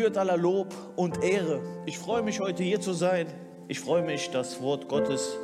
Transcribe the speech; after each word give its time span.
gebührt 0.00 0.16
aller 0.16 0.38
Lob 0.38 0.74
und 0.96 1.22
Ehre. 1.22 1.60
Ich 1.84 1.98
freue 1.98 2.22
mich 2.22 2.40
heute 2.40 2.62
hier 2.62 2.80
zu 2.80 2.94
sein. 2.94 3.26
Ich 3.68 3.80
freue 3.80 4.02
mich, 4.02 4.30
das 4.30 4.62
Wort 4.62 4.88
Gottes 4.88 5.36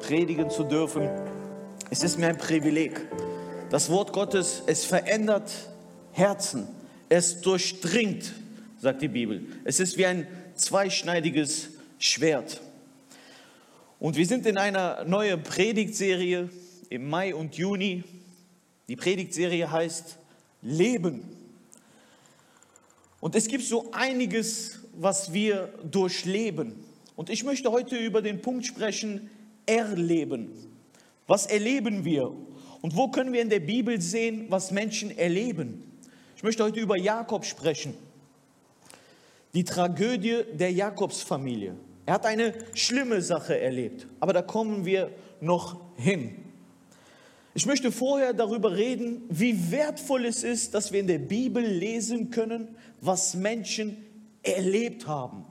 predigen 0.00 0.50
zu 0.50 0.64
dürfen. 0.64 1.08
Es 1.90 2.02
ist 2.02 2.18
mir 2.18 2.26
ein 2.26 2.36
Privileg. 2.36 3.00
Das 3.70 3.88
Wort 3.88 4.12
Gottes, 4.12 4.64
es 4.66 4.84
verändert 4.84 5.52
Herzen. 6.10 6.66
Es 7.08 7.40
durchdringt, 7.40 8.32
sagt 8.80 9.00
die 9.00 9.06
Bibel. 9.06 9.46
Es 9.62 9.78
ist 9.78 9.96
wie 9.96 10.06
ein 10.06 10.26
zweischneidiges 10.56 11.68
Schwert. 12.00 12.60
Und 14.00 14.16
wir 14.16 14.26
sind 14.26 14.44
in 14.44 14.58
einer 14.58 15.04
neuen 15.04 15.44
Predigtserie 15.44 16.50
im 16.88 17.08
Mai 17.08 17.32
und 17.32 17.54
Juni. 17.54 18.02
Die 18.88 18.96
Predigtserie 18.96 19.70
heißt 19.70 20.18
Leben. 20.62 21.39
Und 23.20 23.34
es 23.34 23.48
gibt 23.48 23.64
so 23.64 23.90
einiges, 23.92 24.80
was 24.94 25.32
wir 25.32 25.72
durchleben. 25.88 26.84
Und 27.16 27.30
ich 27.30 27.44
möchte 27.44 27.70
heute 27.70 27.96
über 27.96 28.22
den 28.22 28.40
Punkt 28.40 28.64
sprechen, 28.66 29.30
erleben. 29.66 30.50
Was 31.26 31.46
erleben 31.46 32.04
wir? 32.04 32.32
Und 32.80 32.96
wo 32.96 33.08
können 33.08 33.32
wir 33.32 33.42
in 33.42 33.50
der 33.50 33.60
Bibel 33.60 34.00
sehen, 34.00 34.46
was 34.48 34.70
Menschen 34.70 35.16
erleben? 35.16 35.84
Ich 36.36 36.42
möchte 36.42 36.64
heute 36.64 36.80
über 36.80 36.96
Jakob 36.96 37.44
sprechen. 37.44 37.94
Die 39.52 39.64
Tragödie 39.64 40.44
der 40.54 40.72
Jakobsfamilie. 40.72 41.74
Er 42.06 42.14
hat 42.14 42.24
eine 42.24 42.54
schlimme 42.74 43.20
Sache 43.20 43.60
erlebt, 43.60 44.06
aber 44.18 44.32
da 44.32 44.42
kommen 44.42 44.84
wir 44.86 45.12
noch 45.40 45.78
hin. 45.96 46.49
Ich 47.52 47.66
möchte 47.66 47.90
vorher 47.90 48.32
darüber 48.32 48.76
reden, 48.76 49.22
wie 49.28 49.70
wertvoll 49.72 50.24
es 50.24 50.44
ist, 50.44 50.74
dass 50.74 50.92
wir 50.92 51.00
in 51.00 51.08
der 51.08 51.18
Bibel 51.18 51.64
lesen 51.64 52.30
können, 52.30 52.76
was 53.00 53.34
Menschen 53.34 53.96
erlebt 54.42 55.06
haben. 55.06 55.44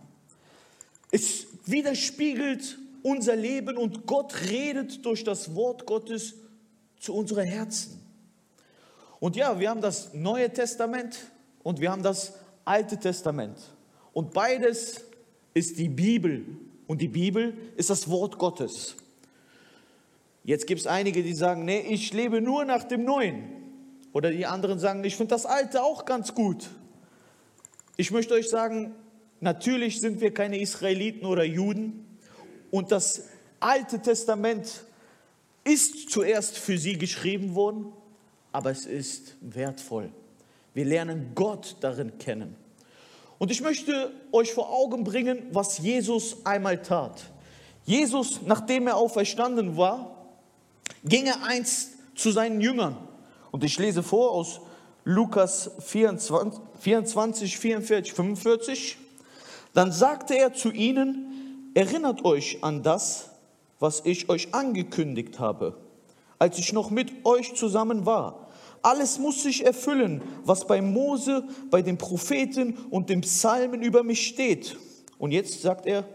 Es 1.11 1.47
widerspiegelt 1.65 2.77
unser 3.03 3.35
Leben 3.35 3.77
und 3.77 4.05
Gott 4.05 4.33
redet 4.49 5.05
durch 5.05 5.23
das 5.23 5.55
Wort 5.55 5.85
Gottes 5.85 6.35
zu 6.99 7.13
unseren 7.13 7.45
Herzen. 7.45 7.99
Und 9.19 9.35
ja, 9.35 9.59
wir 9.59 9.69
haben 9.69 9.81
das 9.81 10.13
Neue 10.13 10.51
Testament 10.51 11.17
und 11.63 11.81
wir 11.81 11.91
haben 11.91 12.03
das 12.03 12.33
Alte 12.63 12.97
Testament. 12.97 13.57
Und 14.13 14.33
beides 14.33 15.03
ist 15.53 15.77
die 15.77 15.89
Bibel. 15.89 16.45
Und 16.87 17.01
die 17.01 17.07
Bibel 17.07 17.55
ist 17.75 17.89
das 17.89 18.09
Wort 18.09 18.37
Gottes. 18.37 18.95
Jetzt 20.43 20.67
gibt 20.67 20.81
es 20.81 20.87
einige, 20.87 21.23
die 21.23 21.33
sagen, 21.33 21.65
nee, 21.65 21.81
ich 21.81 22.13
lebe 22.13 22.41
nur 22.41 22.65
nach 22.65 22.83
dem 22.83 23.03
Neuen. 23.03 23.49
Oder 24.13 24.31
die 24.31 24.45
anderen 24.45 24.79
sagen, 24.79 25.03
ich 25.03 25.15
finde 25.15 25.35
das 25.35 25.45
Alte 25.45 25.83
auch 25.83 26.05
ganz 26.05 26.33
gut. 26.33 26.69
Ich 27.97 28.11
möchte 28.11 28.33
euch 28.33 28.49
sagen, 28.49 28.95
natürlich 29.39 29.99
sind 29.99 30.21
wir 30.21 30.33
keine 30.33 30.59
Israeliten 30.59 31.25
oder 31.25 31.43
Juden. 31.43 32.17
Und 32.71 32.91
das 32.91 33.25
Alte 33.59 34.01
Testament 34.01 34.85
ist 35.63 36.09
zuerst 36.09 36.57
für 36.57 36.77
sie 36.77 36.97
geschrieben 36.97 37.55
worden, 37.55 37.91
aber 38.51 38.71
es 38.71 38.85
ist 38.85 39.35
wertvoll. 39.41 40.09
Wir 40.73 40.85
lernen 40.85 41.31
Gott 41.35 41.75
darin 41.81 42.17
kennen. 42.17 42.55
Und 43.37 43.51
ich 43.51 43.61
möchte 43.61 44.11
euch 44.31 44.53
vor 44.53 44.71
Augen 44.71 45.03
bringen, 45.03 45.43
was 45.51 45.77
Jesus 45.77 46.45
einmal 46.45 46.81
tat. 46.81 47.21
Jesus, 47.85 48.41
nachdem 48.45 48.87
er 48.87 48.97
auferstanden 48.97 49.77
war, 49.77 50.18
ging 51.03 51.25
er 51.25 51.43
einst 51.43 51.91
zu 52.15 52.31
seinen 52.31 52.61
Jüngern. 52.61 52.97
Und 53.51 53.63
ich 53.63 53.77
lese 53.79 54.03
vor 54.03 54.31
aus 54.31 54.61
Lukas 55.03 55.71
24, 55.79 56.59
24 56.79 57.57
44, 57.57 58.13
45. 58.13 58.97
Dann 59.73 59.91
sagte 59.91 60.37
er 60.37 60.53
zu 60.53 60.71
ihnen, 60.71 61.71
erinnert 61.73 62.25
euch 62.25 62.63
an 62.63 62.83
das, 62.83 63.29
was 63.79 64.01
ich 64.05 64.29
euch 64.29 64.53
angekündigt 64.53 65.39
habe, 65.39 65.77
als 66.37 66.59
ich 66.59 66.73
noch 66.73 66.89
mit 66.89 67.25
euch 67.25 67.55
zusammen 67.55 68.05
war. 68.05 68.47
Alles 68.81 69.19
muss 69.19 69.43
sich 69.43 69.65
erfüllen, 69.65 70.21
was 70.43 70.65
bei 70.65 70.81
Mose, 70.81 71.43
bei 71.69 71.81
den 71.81 71.97
Propheten 71.97 72.77
und 72.89 73.09
den 73.09 73.21
Psalmen 73.21 73.81
über 73.81 74.03
mich 74.03 74.27
steht. 74.27 74.77
Und 75.17 75.31
jetzt 75.31 75.61
sagt 75.61 75.85
er, 75.85 76.05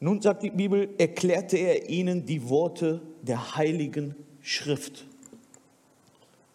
nun 0.00 0.22
sagt 0.22 0.42
die 0.42 0.50
Bibel, 0.50 0.88
erklärte 0.96 1.58
er 1.58 1.90
ihnen 1.90 2.24
die 2.24 2.48
Worte 2.48 3.02
der 3.22 3.56
heiligen 3.56 4.14
Schrift. 4.42 5.04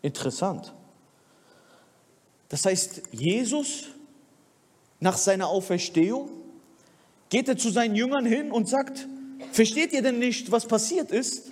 Interessant. 0.01 0.73
Das 2.49 2.65
heißt, 2.65 3.01
Jesus 3.11 3.85
nach 4.99 5.17
seiner 5.17 5.47
Auferstehung 5.47 6.29
geht 7.29 7.47
er 7.47 7.57
zu 7.57 7.69
seinen 7.69 7.95
Jüngern 7.95 8.25
hin 8.25 8.51
und 8.51 8.69
sagt, 8.69 9.07
versteht 9.51 9.93
ihr 9.93 10.01
denn 10.01 10.19
nicht, 10.19 10.51
was 10.51 10.65
passiert 10.65 11.11
ist? 11.11 11.51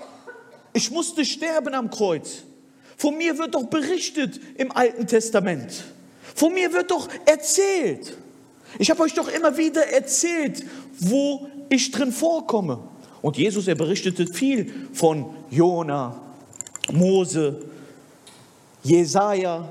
Ich 0.74 0.92
musste 0.92 1.26
sterben 1.26 1.74
am 1.74 1.90
Kreuz. 1.90 2.44
Von 2.98 3.18
mir 3.18 3.38
wird 3.38 3.56
doch 3.56 3.66
berichtet 3.66 4.40
im 4.56 4.72
Alten 4.72 5.08
Testament. 5.08 5.84
Von 6.36 6.54
mir 6.54 6.72
wird 6.74 6.92
doch 6.92 7.10
erzählt. 7.26 8.18
Ich 8.80 8.90
habe 8.90 9.04
euch 9.04 9.14
doch 9.14 9.28
immer 9.28 9.58
wieder 9.58 9.86
erzählt, 9.88 10.64
wo 11.00 11.48
ich 11.70 11.92
drin 11.92 12.12
vorkomme. 12.12 12.88
Und 13.24 13.38
Jesus, 13.38 13.70
er 13.70 13.76
berichtete 13.76 14.28
viel 14.28 14.90
von 14.92 15.28
Jona, 15.50 16.22
Mose, 16.92 17.64
Jesaja. 18.84 19.70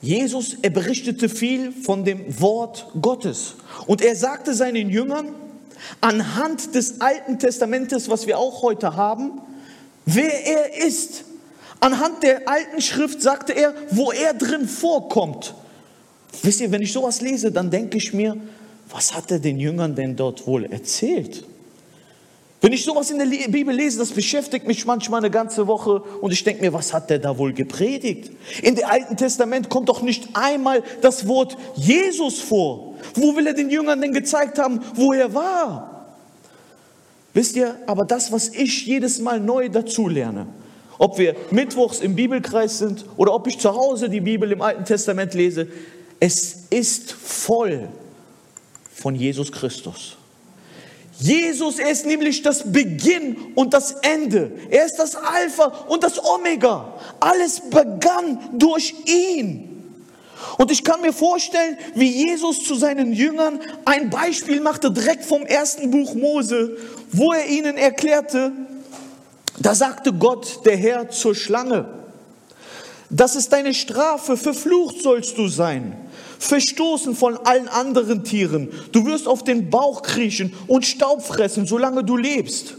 Jesus, 0.00 0.56
er 0.62 0.70
berichtete 0.70 1.28
viel 1.28 1.72
von 1.72 2.04
dem 2.04 2.40
Wort 2.40 2.86
Gottes. 3.02 3.56
Und 3.88 4.00
er 4.00 4.14
sagte 4.14 4.54
seinen 4.54 4.90
Jüngern, 4.90 5.34
anhand 6.00 6.76
des 6.76 7.00
Alten 7.00 7.40
Testamentes, 7.40 8.08
was 8.08 8.28
wir 8.28 8.38
auch 8.38 8.62
heute 8.62 8.94
haben, 8.94 9.40
wer 10.06 10.46
er 10.46 10.86
ist. 10.86 11.24
Anhand 11.80 12.22
der 12.22 12.48
alten 12.48 12.80
Schrift 12.80 13.22
sagte 13.22 13.54
er, 13.54 13.74
wo 13.90 14.12
er 14.12 14.34
drin 14.34 14.68
vorkommt. 14.68 15.54
Wisst 16.44 16.60
ihr, 16.60 16.70
wenn 16.70 16.82
ich 16.82 16.92
sowas 16.92 17.22
lese, 17.22 17.50
dann 17.50 17.72
denke 17.72 17.96
ich 17.96 18.14
mir, 18.14 18.36
was 18.88 19.14
hat 19.16 19.32
er 19.32 19.40
den 19.40 19.58
Jüngern 19.58 19.96
denn 19.96 20.14
dort 20.14 20.46
wohl 20.46 20.64
erzählt? 20.66 21.44
Wenn 22.60 22.74
ich 22.74 22.84
sowas 22.84 23.10
in 23.10 23.18
der 23.18 23.48
Bibel 23.48 23.74
lese, 23.74 23.98
das 23.98 24.10
beschäftigt 24.10 24.66
mich 24.66 24.84
manchmal 24.84 25.20
eine 25.20 25.30
ganze 25.30 25.66
Woche 25.66 26.02
und 26.20 26.30
ich 26.30 26.44
denke 26.44 26.60
mir, 26.60 26.74
was 26.74 26.92
hat 26.92 27.08
der 27.08 27.18
da 27.18 27.38
wohl 27.38 27.54
gepredigt? 27.54 28.32
In 28.62 28.74
dem 28.74 28.84
Alten 28.84 29.16
Testament 29.16 29.70
kommt 29.70 29.88
doch 29.88 30.02
nicht 30.02 30.28
einmal 30.34 30.82
das 31.00 31.26
Wort 31.26 31.56
Jesus 31.74 32.40
vor. 32.40 32.96
Wo 33.14 33.34
will 33.34 33.46
er 33.46 33.54
den 33.54 33.70
Jüngern 33.70 34.02
denn 34.02 34.12
gezeigt 34.12 34.58
haben, 34.58 34.80
wo 34.94 35.14
er 35.14 35.32
war? 35.32 36.06
Wisst 37.32 37.56
ihr, 37.56 37.76
aber 37.86 38.04
das, 38.04 38.30
was 38.30 38.48
ich 38.48 38.84
jedes 38.86 39.20
Mal 39.20 39.40
neu 39.40 39.70
dazu 39.70 40.08
lerne, 40.08 40.46
ob 40.98 41.16
wir 41.16 41.34
mittwochs 41.50 42.00
im 42.00 42.14
Bibelkreis 42.14 42.78
sind 42.78 43.06
oder 43.16 43.32
ob 43.32 43.46
ich 43.46 43.58
zu 43.58 43.74
Hause 43.74 44.10
die 44.10 44.20
Bibel 44.20 44.52
im 44.52 44.60
Alten 44.60 44.84
Testament 44.84 45.32
lese, 45.32 45.68
es 46.18 46.66
ist 46.68 47.12
voll 47.12 47.88
von 48.92 49.14
Jesus 49.14 49.50
Christus. 49.50 50.18
Jesus 51.20 51.78
ist 51.78 52.06
nämlich 52.06 52.40
das 52.40 52.72
Beginn 52.72 53.36
und 53.54 53.74
das 53.74 53.92
Ende. 54.00 54.52
Er 54.70 54.86
ist 54.86 54.96
das 54.96 55.14
Alpha 55.14 55.66
und 55.86 56.02
das 56.02 56.24
Omega. 56.24 56.94
Alles 57.20 57.60
begann 57.68 58.38
durch 58.54 58.94
ihn. 59.04 59.66
Und 60.56 60.70
ich 60.70 60.82
kann 60.82 61.02
mir 61.02 61.12
vorstellen, 61.12 61.76
wie 61.94 62.08
Jesus 62.08 62.64
zu 62.64 62.74
seinen 62.74 63.12
Jüngern 63.12 63.60
ein 63.84 64.08
Beispiel 64.08 64.60
machte, 64.60 64.90
direkt 64.90 65.26
vom 65.26 65.44
ersten 65.44 65.90
Buch 65.90 66.14
Mose, 66.14 66.78
wo 67.12 67.32
er 67.32 67.46
ihnen 67.46 67.76
erklärte, 67.76 68.52
da 69.58 69.74
sagte 69.74 70.14
Gott, 70.14 70.64
der 70.64 70.78
Herr, 70.78 71.10
zur 71.10 71.34
Schlange, 71.34 71.86
das 73.10 73.36
ist 73.36 73.52
deine 73.52 73.74
Strafe, 73.74 74.38
verflucht 74.38 75.02
sollst 75.02 75.36
du 75.36 75.48
sein 75.48 76.09
verstoßen 76.40 77.14
von 77.14 77.36
allen 77.44 77.68
anderen 77.68 78.24
Tieren. 78.24 78.70
Du 78.92 79.06
wirst 79.06 79.28
auf 79.28 79.44
den 79.44 79.70
Bauch 79.70 80.02
kriechen 80.02 80.52
und 80.66 80.86
Staub 80.86 81.22
fressen, 81.22 81.66
solange 81.66 82.02
du 82.02 82.16
lebst. 82.16 82.74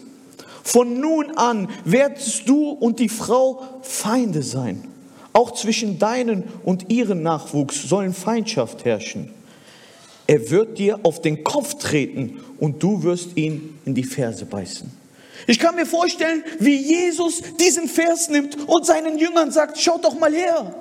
Von 0.64 1.00
nun 1.00 1.38
an 1.38 1.70
werdest 1.86 2.50
du 2.50 2.70
und 2.70 3.00
die 3.00 3.10
Frau 3.10 3.64
Feinde 3.84 4.42
sein. 4.44 4.88
Auch 5.32 5.52
zwischen 5.52 5.98
deinen 5.98 6.44
und 6.66 6.92
ihren 6.92 7.24
Nachwuchs 7.24 7.84
sollen 7.84 8.14
Feindschaft 8.14 8.84
herrschen. 8.84 9.30
Er 10.28 10.50
wird 10.50 10.78
dir 10.78 11.00
auf 11.04 11.22
den 11.22 11.44
Kopf 11.44 11.76
treten 11.76 12.40
und 12.60 12.82
du 12.82 13.04
wirst 13.04 13.38
ihn 13.38 13.80
in 13.86 13.94
die 13.94 14.04
Ferse 14.04 14.46
beißen. 14.46 14.92
Ich 15.48 15.60
kann 15.60 15.76
mir 15.76 15.86
vorstellen, 15.86 16.44
wie 16.60 16.76
Jesus 16.76 17.42
diesen 17.60 17.88
Vers 17.88 18.30
nimmt 18.30 18.58
und 18.68 18.86
seinen 18.86 19.18
Jüngern 19.18 19.52
sagt, 19.52 19.80
schaut 19.80 20.04
doch 20.04 20.20
mal 20.20 20.34
her. 20.34 20.74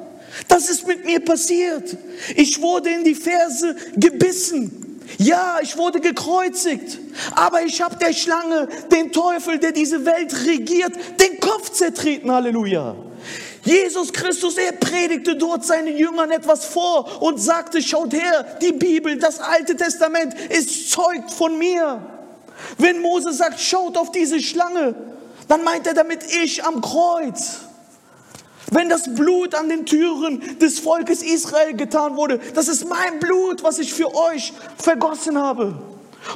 Das 0.48 0.68
ist 0.68 0.86
mit 0.86 1.04
mir 1.04 1.20
passiert. 1.20 1.96
Ich 2.36 2.60
wurde 2.60 2.90
in 2.90 3.04
die 3.04 3.14
Ferse 3.14 3.76
gebissen. 3.96 5.00
Ja, 5.18 5.58
ich 5.60 5.76
wurde 5.76 6.00
gekreuzigt. 6.00 6.98
Aber 7.32 7.62
ich 7.62 7.82
habe 7.82 7.96
der 7.96 8.12
Schlange, 8.12 8.68
den 8.90 9.12
Teufel, 9.12 9.58
der 9.58 9.72
diese 9.72 10.04
Welt 10.04 10.34
regiert, 10.46 10.92
den 11.20 11.40
Kopf 11.40 11.70
zertreten. 11.70 12.30
Halleluja. 12.30 12.96
Jesus 13.62 14.12
Christus, 14.12 14.56
er 14.56 14.72
predigte 14.72 15.36
dort 15.36 15.64
seinen 15.64 15.96
Jüngern 15.96 16.30
etwas 16.30 16.64
vor 16.64 17.22
und 17.22 17.38
sagte, 17.38 17.82
schaut 17.82 18.14
her, 18.14 18.56
die 18.62 18.72
Bibel, 18.72 19.18
das 19.18 19.38
Alte 19.38 19.76
Testament 19.76 20.34
ist 20.48 20.90
zeugt 20.90 21.30
von 21.30 21.58
mir. 21.58 22.00
Wenn 22.78 23.02
Mose 23.02 23.32
sagt, 23.32 23.60
schaut 23.60 23.98
auf 23.98 24.12
diese 24.12 24.40
Schlange, 24.40 24.94
dann 25.48 25.62
meint 25.62 25.86
er 25.86 25.94
damit 25.94 26.20
ich 26.42 26.64
am 26.64 26.80
Kreuz. 26.80 27.60
Wenn 28.70 28.88
das 28.88 29.14
Blut 29.14 29.54
an 29.54 29.68
den 29.68 29.84
Türen 29.84 30.40
des 30.58 30.78
Volkes 30.78 31.22
Israel 31.22 31.74
getan 31.74 32.16
wurde, 32.16 32.40
das 32.54 32.68
ist 32.68 32.88
mein 32.88 33.18
Blut, 33.18 33.62
was 33.62 33.78
ich 33.78 33.92
für 33.92 34.14
euch 34.14 34.52
vergossen 34.78 35.36
habe. 35.36 35.76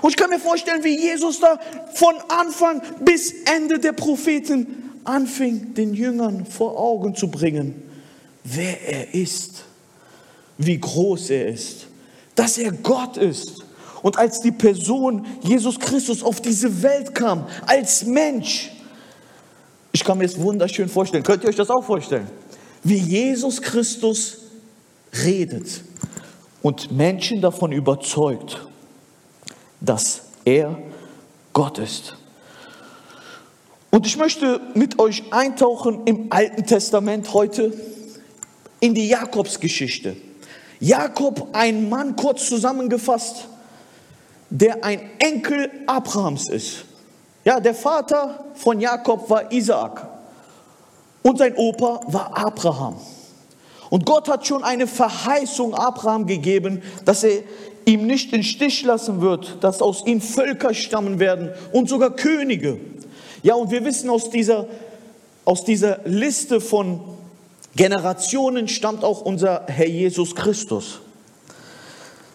Und 0.03 0.11
ich 0.11 0.17
kann 0.17 0.31
mir 0.31 0.41
vorstellen, 0.41 0.83
wie 0.83 0.99
Jesus 0.99 1.41
da 1.41 1.59
von 1.95 2.15
Anfang 2.29 2.83
bis 3.01 3.33
Ende 3.45 3.79
der 3.79 3.93
Propheten 3.93 4.93
anfing, 5.05 5.75
den 5.75 5.95
Jüngern 5.95 6.47
vor 6.47 6.79
Augen 6.79 7.15
zu 7.15 7.29
bringen, 7.29 7.83
wer 8.43 8.81
er 8.83 9.15
ist, 9.15 9.65
wie 10.59 10.79
groß 10.79 11.31
er 11.31 11.49
ist, 11.49 11.87
dass 12.35 12.59
er 12.59 12.73
Gott 12.73 13.17
ist. 13.17 13.63
Und 14.03 14.19
als 14.19 14.41
die 14.41 14.53
Person 14.53 15.25
Jesus 15.43 15.79
Christus 15.79 16.23
auf 16.23 16.41
diese 16.41 16.83
Welt 16.83 17.15
kam, 17.15 17.47
als 17.67 18.05
Mensch, 18.05 18.71
ich 19.95 20.03
kann 20.03 20.19
mir 20.19 20.25
das 20.25 20.41
wunderschön 20.41 20.89
vorstellen, 20.89 21.23
könnt 21.23 21.45
ihr 21.45 21.51
euch 21.51 21.57
das 21.57 21.71
auch 21.71 21.85
vorstellen, 21.85 22.27
wie 22.83 22.97
Jesus 22.97 23.63
Christus 23.63 24.39
redet 25.25 25.85
und 26.63 26.91
Menschen 26.91 27.41
davon 27.41 27.71
überzeugt, 27.71 28.67
dass 29.81 30.23
er 30.45 30.77
Gott 31.53 31.79
ist. 31.79 32.17
Und 33.93 34.05
ich 34.05 34.17
möchte 34.17 34.61
mit 34.75 34.99
euch 34.99 35.33
eintauchen 35.33 36.01
im 36.07 36.27
Alten 36.31 36.67
Testament 36.67 37.33
heute 37.33 37.73
in 38.81 38.95
die 38.95 39.07
Jakobsgeschichte. 39.07 40.17
Jakob, 40.81 41.51
ein 41.53 41.89
Mann 41.89 42.17
kurz 42.17 42.49
zusammengefasst, 42.49 43.47
der 44.51 44.83
ein 44.83 45.09
Enkel 45.21 45.71
Abrahams 45.87 46.49
ist. 46.49 46.85
Ja, 47.45 47.61
der 47.61 47.75
Vater 47.75 48.45
von 48.55 48.81
Jakob 48.81 49.29
war 49.29 49.53
Isaak 49.53 50.09
und 51.23 51.39
sein 51.39 51.55
Opa 51.57 52.01
war 52.07 52.37
Abraham. 52.37 52.97
Und 53.91 54.07
Gott 54.07 54.29
hat 54.29 54.47
schon 54.47 54.65
eine 54.65 54.87
Verheißung 54.87 55.75
Abraham 55.75 56.27
gegeben, 56.27 56.83
dass 57.05 57.23
er 57.23 57.43
ihm 57.85 58.07
nicht 58.07 58.33
in 58.33 58.43
Stich 58.43 58.83
lassen 58.83 59.21
wird, 59.21 59.63
dass 59.63 59.83
aus 59.83 60.07
ihm 60.07 60.21
Völker 60.21 60.73
stammen 60.73 61.21
werden 61.21 61.51
und 61.73 61.89
sogar 61.89 62.11
Könige. 62.11 62.79
Ja, 63.43 63.55
und 63.55 63.71
wir 63.71 63.85
wissen 63.85 64.09
aus 64.09 64.31
dieser, 64.31 64.67
aus 65.45 65.65
dieser 65.65 66.01
Liste 66.05 66.63
von 66.63 67.01
Generationen 67.77 68.69
stammt 68.69 69.05
auch 69.05 69.21
unser 69.21 69.65
Herr 69.67 69.89
Jesus 69.89 70.35
Christus. 70.35 71.01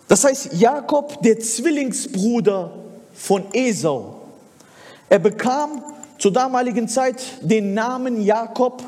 Das 0.08 0.24
heißt, 0.24 0.54
Jakob, 0.54 1.22
der 1.24 1.40
Zwillingsbruder 1.40 2.72
von 3.14 3.44
Esau, 3.54 4.19
er 5.10 5.20
bekam 5.20 5.84
zur 6.18 6.32
damaligen 6.32 6.88
Zeit 6.88 7.22
den 7.42 7.74
Namen 7.74 8.22
Jakob, 8.22 8.84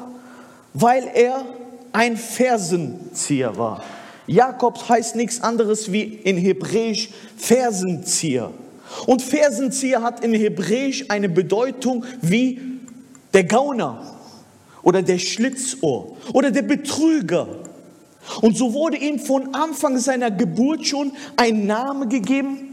weil 0.73 1.09
er 1.13 1.45
ein 1.91 2.17
Fersenzieher 2.17 3.57
war. 3.57 3.83
Jakob 4.27 4.87
heißt 4.87 5.15
nichts 5.15 5.41
anderes 5.41 5.91
wie 5.91 6.03
in 6.03 6.37
Hebräisch 6.37 7.09
Fersenzieher. 7.37 8.51
Und 9.05 9.21
Fersenzieher 9.21 10.01
hat 10.01 10.23
in 10.23 10.33
Hebräisch 10.33 11.05
eine 11.09 11.29
Bedeutung 11.29 12.05
wie 12.21 12.59
der 13.33 13.45
Gauner 13.45 14.15
oder 14.83 15.01
der 15.01 15.17
Schlitzohr 15.17 16.17
oder 16.33 16.51
der 16.51 16.61
Betrüger. 16.61 17.47
Und 18.41 18.55
so 18.55 18.73
wurde 18.73 18.97
ihm 18.97 19.19
von 19.19 19.53
Anfang 19.53 19.97
seiner 19.97 20.31
Geburt 20.31 20.85
schon 20.85 21.11
ein 21.37 21.65
Name 21.65 22.07
gegeben, 22.07 22.70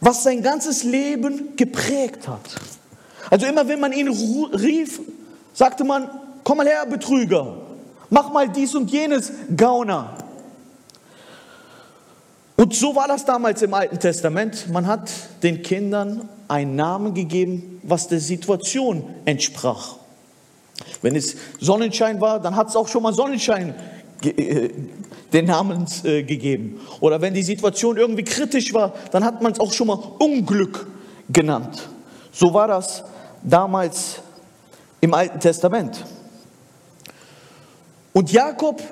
was 0.00 0.22
sein 0.22 0.42
ganzes 0.42 0.82
Leben 0.82 1.56
geprägt 1.56 2.26
hat. 2.28 2.40
Also 3.30 3.46
immer 3.46 3.68
wenn 3.68 3.80
man 3.80 3.92
ihn 3.92 4.08
rief, 4.08 5.00
sagte 5.52 5.84
man, 5.84 6.10
komm 6.42 6.58
mal 6.58 6.66
her, 6.66 6.86
Betrüger, 6.86 7.58
mach 8.08 8.32
mal 8.32 8.48
dies 8.48 8.74
und 8.74 8.90
jenes, 8.90 9.32
Gauner. 9.56 10.16
Und 12.56 12.74
so 12.74 12.94
war 12.94 13.08
das 13.08 13.24
damals 13.24 13.62
im 13.62 13.72
Alten 13.72 13.98
Testament. 13.98 14.68
Man 14.70 14.86
hat 14.86 15.10
den 15.42 15.62
Kindern 15.62 16.28
einen 16.46 16.76
Namen 16.76 17.14
gegeben, 17.14 17.80
was 17.82 18.08
der 18.08 18.20
Situation 18.20 19.04
entsprach. 19.24 19.96
Wenn 21.00 21.16
es 21.16 21.36
Sonnenschein 21.58 22.20
war, 22.20 22.40
dann 22.40 22.56
hat 22.56 22.68
es 22.68 22.76
auch 22.76 22.88
schon 22.88 23.02
mal 23.02 23.14
Sonnenschein 23.14 23.74
äh, 24.24 24.68
den 25.32 25.46
Namen 25.46 25.86
äh, 26.04 26.22
gegeben. 26.22 26.80
Oder 27.00 27.20
wenn 27.20 27.34
die 27.34 27.42
Situation 27.42 27.96
irgendwie 27.96 28.24
kritisch 28.24 28.72
war, 28.74 28.94
dann 29.12 29.24
hat 29.24 29.42
man 29.42 29.52
es 29.52 29.60
auch 29.60 29.72
schon 29.72 29.86
mal 29.86 29.98
Unglück 30.18 30.86
genannt. 31.28 31.88
So 32.32 32.52
war 32.52 32.68
das 32.68 33.04
damals 33.42 34.20
im 35.00 35.14
Alten 35.14 35.40
Testament. 35.40 36.04
Und 38.12 38.32
Jakob 38.32 38.82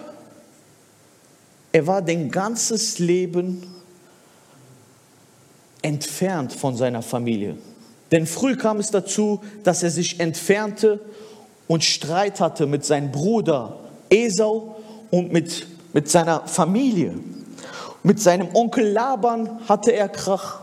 er 1.72 1.86
war 1.86 2.02
den 2.02 2.30
ganzes 2.30 2.98
Leben 2.98 3.62
entfernt 5.82 6.52
von 6.52 6.76
seiner 6.76 7.02
Familie. 7.02 7.56
Denn 8.10 8.26
früh 8.26 8.56
kam 8.56 8.78
es 8.78 8.90
dazu, 8.90 9.42
dass 9.64 9.82
er 9.82 9.90
sich 9.90 10.18
entfernte 10.18 11.00
und 11.66 11.84
Streit 11.84 12.40
hatte 12.40 12.66
mit 12.66 12.84
seinem 12.84 13.12
Bruder 13.12 13.78
Esau 14.08 14.76
und 15.10 15.32
mit, 15.32 15.66
mit 15.92 16.08
seiner 16.08 16.46
Familie. 16.46 17.14
Mit 18.02 18.20
seinem 18.20 18.54
Onkel 18.54 18.88
Laban 18.88 19.60
hatte 19.68 19.92
er 19.92 20.08
Krach. 20.08 20.60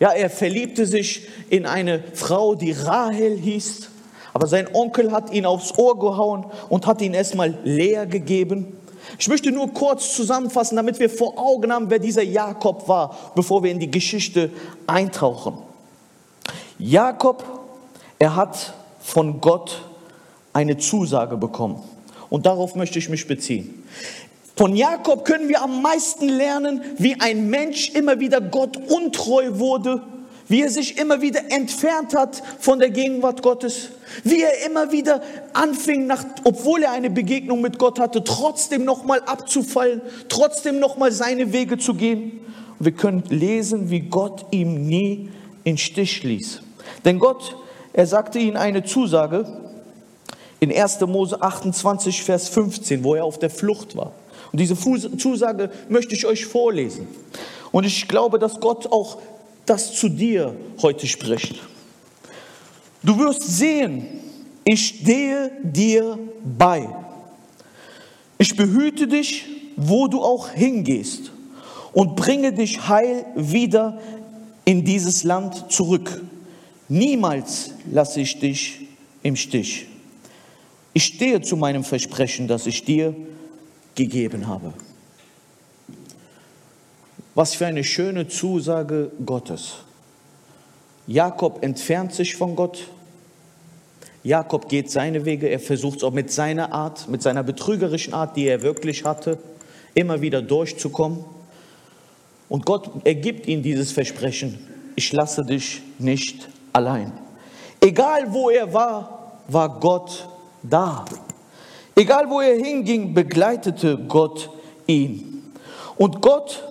Ja, 0.00 0.10
er 0.10 0.30
verliebte 0.30 0.86
sich 0.86 1.28
in 1.50 1.66
eine 1.66 2.02
Frau, 2.14 2.54
die 2.54 2.72
Rahel 2.72 3.36
hieß. 3.36 3.90
Aber 4.32 4.46
sein 4.46 4.66
Onkel 4.72 5.12
hat 5.12 5.32
ihn 5.32 5.46
aufs 5.46 5.78
Ohr 5.78 5.98
gehauen 5.98 6.46
und 6.68 6.86
hat 6.86 7.00
ihn 7.00 7.14
erstmal 7.14 7.56
leer 7.62 8.06
gegeben. 8.06 8.76
Ich 9.18 9.28
möchte 9.28 9.52
nur 9.52 9.72
kurz 9.72 10.14
zusammenfassen, 10.16 10.76
damit 10.76 10.98
wir 10.98 11.08
vor 11.08 11.38
Augen 11.38 11.72
haben, 11.72 11.90
wer 11.90 12.00
dieser 12.00 12.22
Jakob 12.22 12.88
war, 12.88 13.16
bevor 13.36 13.62
wir 13.62 13.70
in 13.70 13.78
die 13.78 13.90
Geschichte 13.90 14.50
eintauchen. 14.86 15.58
Jakob, 16.78 17.44
er 18.18 18.34
hat 18.34 18.74
von 19.00 19.40
Gott 19.40 19.82
eine 20.52 20.78
Zusage 20.78 21.36
bekommen. 21.36 21.82
Und 22.30 22.46
darauf 22.46 22.74
möchte 22.74 22.98
ich 22.98 23.08
mich 23.08 23.28
beziehen. 23.28 23.84
Von 24.56 24.76
Jakob 24.76 25.24
können 25.24 25.48
wir 25.48 25.62
am 25.62 25.82
meisten 25.82 26.28
lernen, 26.28 26.82
wie 26.98 27.20
ein 27.20 27.48
Mensch 27.50 27.90
immer 27.90 28.20
wieder 28.20 28.40
Gott 28.40 28.76
untreu 28.76 29.58
wurde 29.58 30.02
wie 30.48 30.62
er 30.62 30.70
sich 30.70 30.98
immer 30.98 31.20
wieder 31.20 31.50
entfernt 31.50 32.14
hat 32.14 32.42
von 32.58 32.78
der 32.78 32.90
Gegenwart 32.90 33.42
Gottes, 33.42 33.90
wie 34.24 34.42
er 34.42 34.66
immer 34.66 34.92
wieder 34.92 35.22
anfing, 35.54 36.06
nach, 36.06 36.24
obwohl 36.44 36.82
er 36.82 36.92
eine 36.92 37.10
Begegnung 37.10 37.60
mit 37.60 37.78
Gott 37.78 37.98
hatte, 37.98 38.22
trotzdem 38.24 38.84
nochmal 38.84 39.22
abzufallen, 39.22 40.02
trotzdem 40.28 40.78
nochmal 40.78 41.12
seine 41.12 41.52
Wege 41.52 41.78
zu 41.78 41.94
gehen. 41.94 42.40
Und 42.78 42.84
wir 42.84 42.92
können 42.92 43.24
lesen, 43.30 43.90
wie 43.90 44.00
Gott 44.00 44.46
ihm 44.50 44.86
nie 44.86 45.30
in 45.64 45.78
Stich 45.78 46.22
ließ. 46.22 46.60
Denn 47.04 47.18
Gott, 47.18 47.56
er 47.92 48.06
sagte 48.06 48.38
ihm 48.38 48.56
eine 48.56 48.84
Zusage 48.84 49.46
in 50.60 50.72
1. 50.72 51.00
Mose 51.00 51.40
28, 51.40 52.22
Vers 52.22 52.48
15, 52.48 53.02
wo 53.02 53.14
er 53.14 53.24
auf 53.24 53.38
der 53.38 53.50
Flucht 53.50 53.96
war. 53.96 54.12
Und 54.54 54.60
diese 54.60 54.76
Zusage 54.76 55.68
möchte 55.88 56.14
ich 56.14 56.26
euch 56.26 56.46
vorlesen. 56.46 57.08
Und 57.72 57.82
ich 57.82 58.06
glaube, 58.06 58.38
dass 58.38 58.60
Gott 58.60 58.86
auch 58.86 59.18
das 59.66 59.96
zu 59.96 60.08
dir 60.08 60.54
heute 60.80 61.08
spricht. 61.08 61.56
Du 63.02 63.18
wirst 63.18 63.42
sehen, 63.42 64.06
ich 64.64 64.86
stehe 64.86 65.50
dir 65.64 66.16
bei. 66.56 66.88
Ich 68.38 68.54
behüte 68.54 69.08
dich, 69.08 69.44
wo 69.74 70.06
du 70.06 70.22
auch 70.22 70.50
hingehst 70.50 71.32
und 71.92 72.14
bringe 72.14 72.52
dich 72.52 72.86
heil 72.86 73.26
wieder 73.34 74.00
in 74.64 74.84
dieses 74.84 75.24
Land 75.24 75.72
zurück. 75.72 76.22
Niemals 76.88 77.70
lasse 77.90 78.20
ich 78.20 78.38
dich 78.38 78.86
im 79.24 79.34
Stich. 79.34 79.86
Ich 80.92 81.06
stehe 81.06 81.42
zu 81.42 81.56
meinem 81.56 81.82
Versprechen, 81.82 82.46
das 82.46 82.68
ich 82.68 82.84
dir 82.84 83.16
gegeben 83.94 84.46
habe. 84.46 84.72
Was 87.34 87.54
für 87.54 87.66
eine 87.66 87.82
schöne 87.82 88.28
Zusage 88.28 89.10
Gottes. 89.24 89.74
Jakob 91.06 91.62
entfernt 91.62 92.14
sich 92.14 92.36
von 92.36 92.54
Gott. 92.54 92.88
Jakob 94.22 94.68
geht 94.68 94.90
seine 94.90 95.24
Wege. 95.24 95.48
Er 95.48 95.60
versucht 95.60 95.98
es 95.98 96.04
auch 96.04 96.12
mit 96.12 96.30
seiner 96.30 96.72
Art, 96.72 97.08
mit 97.08 97.22
seiner 97.22 97.42
betrügerischen 97.42 98.14
Art, 98.14 98.36
die 98.36 98.46
er 98.46 98.62
wirklich 98.62 99.04
hatte, 99.04 99.38
immer 99.94 100.20
wieder 100.20 100.40
durchzukommen. 100.40 101.24
Und 102.48 102.64
Gott 102.64 102.90
ergibt 103.04 103.46
ihm 103.48 103.62
dieses 103.62 103.92
Versprechen. 103.92 104.58
Ich 104.96 105.12
lasse 105.12 105.44
dich 105.44 105.82
nicht 105.98 106.48
allein. 106.72 107.12
Egal 107.80 108.32
wo 108.32 108.48
er 108.48 108.72
war, 108.72 109.40
war 109.48 109.80
Gott 109.80 110.28
da. 110.62 111.04
Egal 111.96 112.28
wo 112.28 112.40
er 112.40 112.56
hinging, 112.56 113.14
begleitete 113.14 113.96
Gott 114.08 114.50
ihn. 114.86 115.52
Und 115.96 116.20
Gott 116.20 116.64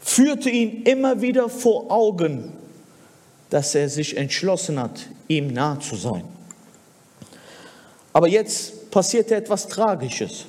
führte 0.00 0.50
ihn 0.50 0.82
immer 0.82 1.20
wieder 1.20 1.48
vor 1.48 1.90
Augen, 1.90 2.52
dass 3.50 3.74
er 3.74 3.88
sich 3.88 4.16
entschlossen 4.16 4.78
hat, 4.78 5.06
ihm 5.28 5.52
nahe 5.52 5.78
zu 5.78 5.96
sein. 5.96 6.24
Aber 8.12 8.28
jetzt 8.28 8.90
passierte 8.90 9.34
etwas 9.34 9.68
Tragisches. 9.68 10.46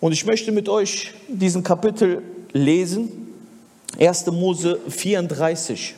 Und 0.00 0.12
ich 0.12 0.24
möchte 0.24 0.52
mit 0.52 0.68
euch 0.68 1.12
diesen 1.28 1.62
Kapitel 1.62 2.22
lesen, 2.52 3.34
1. 3.98 4.26
Mose 4.26 4.78
34, 4.88 5.94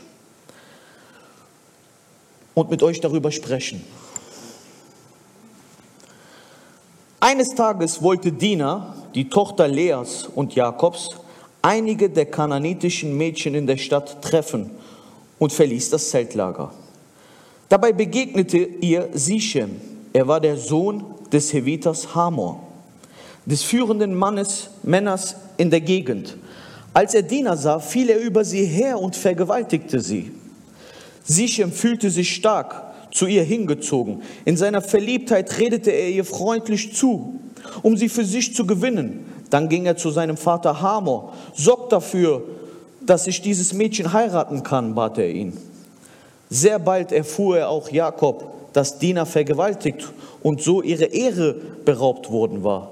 und 2.54 2.70
mit 2.70 2.82
euch 2.82 3.00
darüber 3.00 3.30
sprechen. 3.30 3.84
Eines 7.20 7.48
Tages 7.48 8.00
wollte 8.00 8.30
Dina, 8.30 8.94
die 9.12 9.28
Tochter 9.28 9.66
Leas 9.66 10.28
und 10.32 10.54
Jakobs, 10.54 11.10
einige 11.62 12.08
der 12.08 12.26
kananitischen 12.26 13.16
Mädchen 13.16 13.56
in 13.56 13.66
der 13.66 13.76
Stadt 13.76 14.22
treffen 14.22 14.70
und 15.40 15.52
verließ 15.52 15.90
das 15.90 16.10
Zeltlager. 16.10 16.72
Dabei 17.68 17.92
begegnete 17.92 18.58
ihr 18.58 19.08
Sichem. 19.14 19.80
Er 20.12 20.28
war 20.28 20.40
der 20.40 20.56
Sohn 20.56 21.04
des 21.32 21.52
Heviters 21.52 22.14
Hamor, 22.14 22.62
des 23.44 23.64
führenden 23.64 24.14
Mannes, 24.14 24.70
Männers 24.84 25.34
in 25.56 25.70
der 25.70 25.80
Gegend. 25.80 26.36
Als 26.94 27.14
er 27.14 27.22
Dina 27.22 27.56
sah, 27.56 27.80
fiel 27.80 28.10
er 28.10 28.20
über 28.20 28.44
sie 28.44 28.64
her 28.64 29.00
und 29.00 29.16
vergewaltigte 29.16 29.98
sie. 29.98 30.30
Sichem 31.24 31.72
fühlte 31.72 32.10
sich 32.10 32.32
stark 32.32 32.87
zu 33.10 33.26
ihr 33.26 33.42
hingezogen. 33.42 34.22
In 34.44 34.56
seiner 34.56 34.82
Verliebtheit 34.82 35.58
redete 35.58 35.90
er 35.90 36.10
ihr 36.10 36.24
freundlich 36.24 36.94
zu, 36.94 37.40
um 37.82 37.96
sie 37.96 38.08
für 38.08 38.24
sich 38.24 38.54
zu 38.54 38.66
gewinnen. 38.66 39.26
Dann 39.50 39.68
ging 39.68 39.86
er 39.86 39.96
zu 39.96 40.10
seinem 40.10 40.36
Vater 40.36 40.80
Hamor. 40.80 41.32
Sorg 41.54 41.88
dafür, 41.90 42.42
dass 43.00 43.26
ich 43.26 43.40
dieses 43.40 43.72
Mädchen 43.72 44.12
heiraten 44.12 44.62
kann, 44.62 44.94
bat 44.94 45.18
er 45.18 45.30
ihn. 45.30 45.56
Sehr 46.50 46.78
bald 46.78 47.12
erfuhr 47.12 47.58
er 47.58 47.70
auch 47.70 47.90
Jakob, 47.90 48.52
dass 48.72 48.98
Dina 48.98 49.24
vergewaltigt 49.24 50.12
und 50.42 50.62
so 50.62 50.82
ihre 50.82 51.06
Ehre 51.06 51.54
beraubt 51.84 52.30
worden 52.30 52.64
war. 52.64 52.90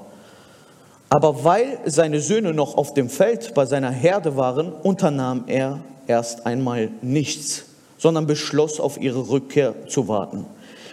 Aber 1.08 1.44
weil 1.44 1.78
seine 1.84 2.20
Söhne 2.20 2.52
noch 2.52 2.76
auf 2.76 2.94
dem 2.94 3.08
Feld 3.08 3.54
bei 3.54 3.64
seiner 3.66 3.90
Herde 3.90 4.36
waren, 4.36 4.72
unternahm 4.72 5.44
er 5.46 5.78
erst 6.06 6.46
einmal 6.46 6.90
nichts 7.02 7.65
sondern 7.98 8.26
beschloss, 8.26 8.80
auf 8.80 9.00
ihre 9.00 9.28
Rückkehr 9.28 9.86
zu 9.88 10.08
warten. 10.08 10.44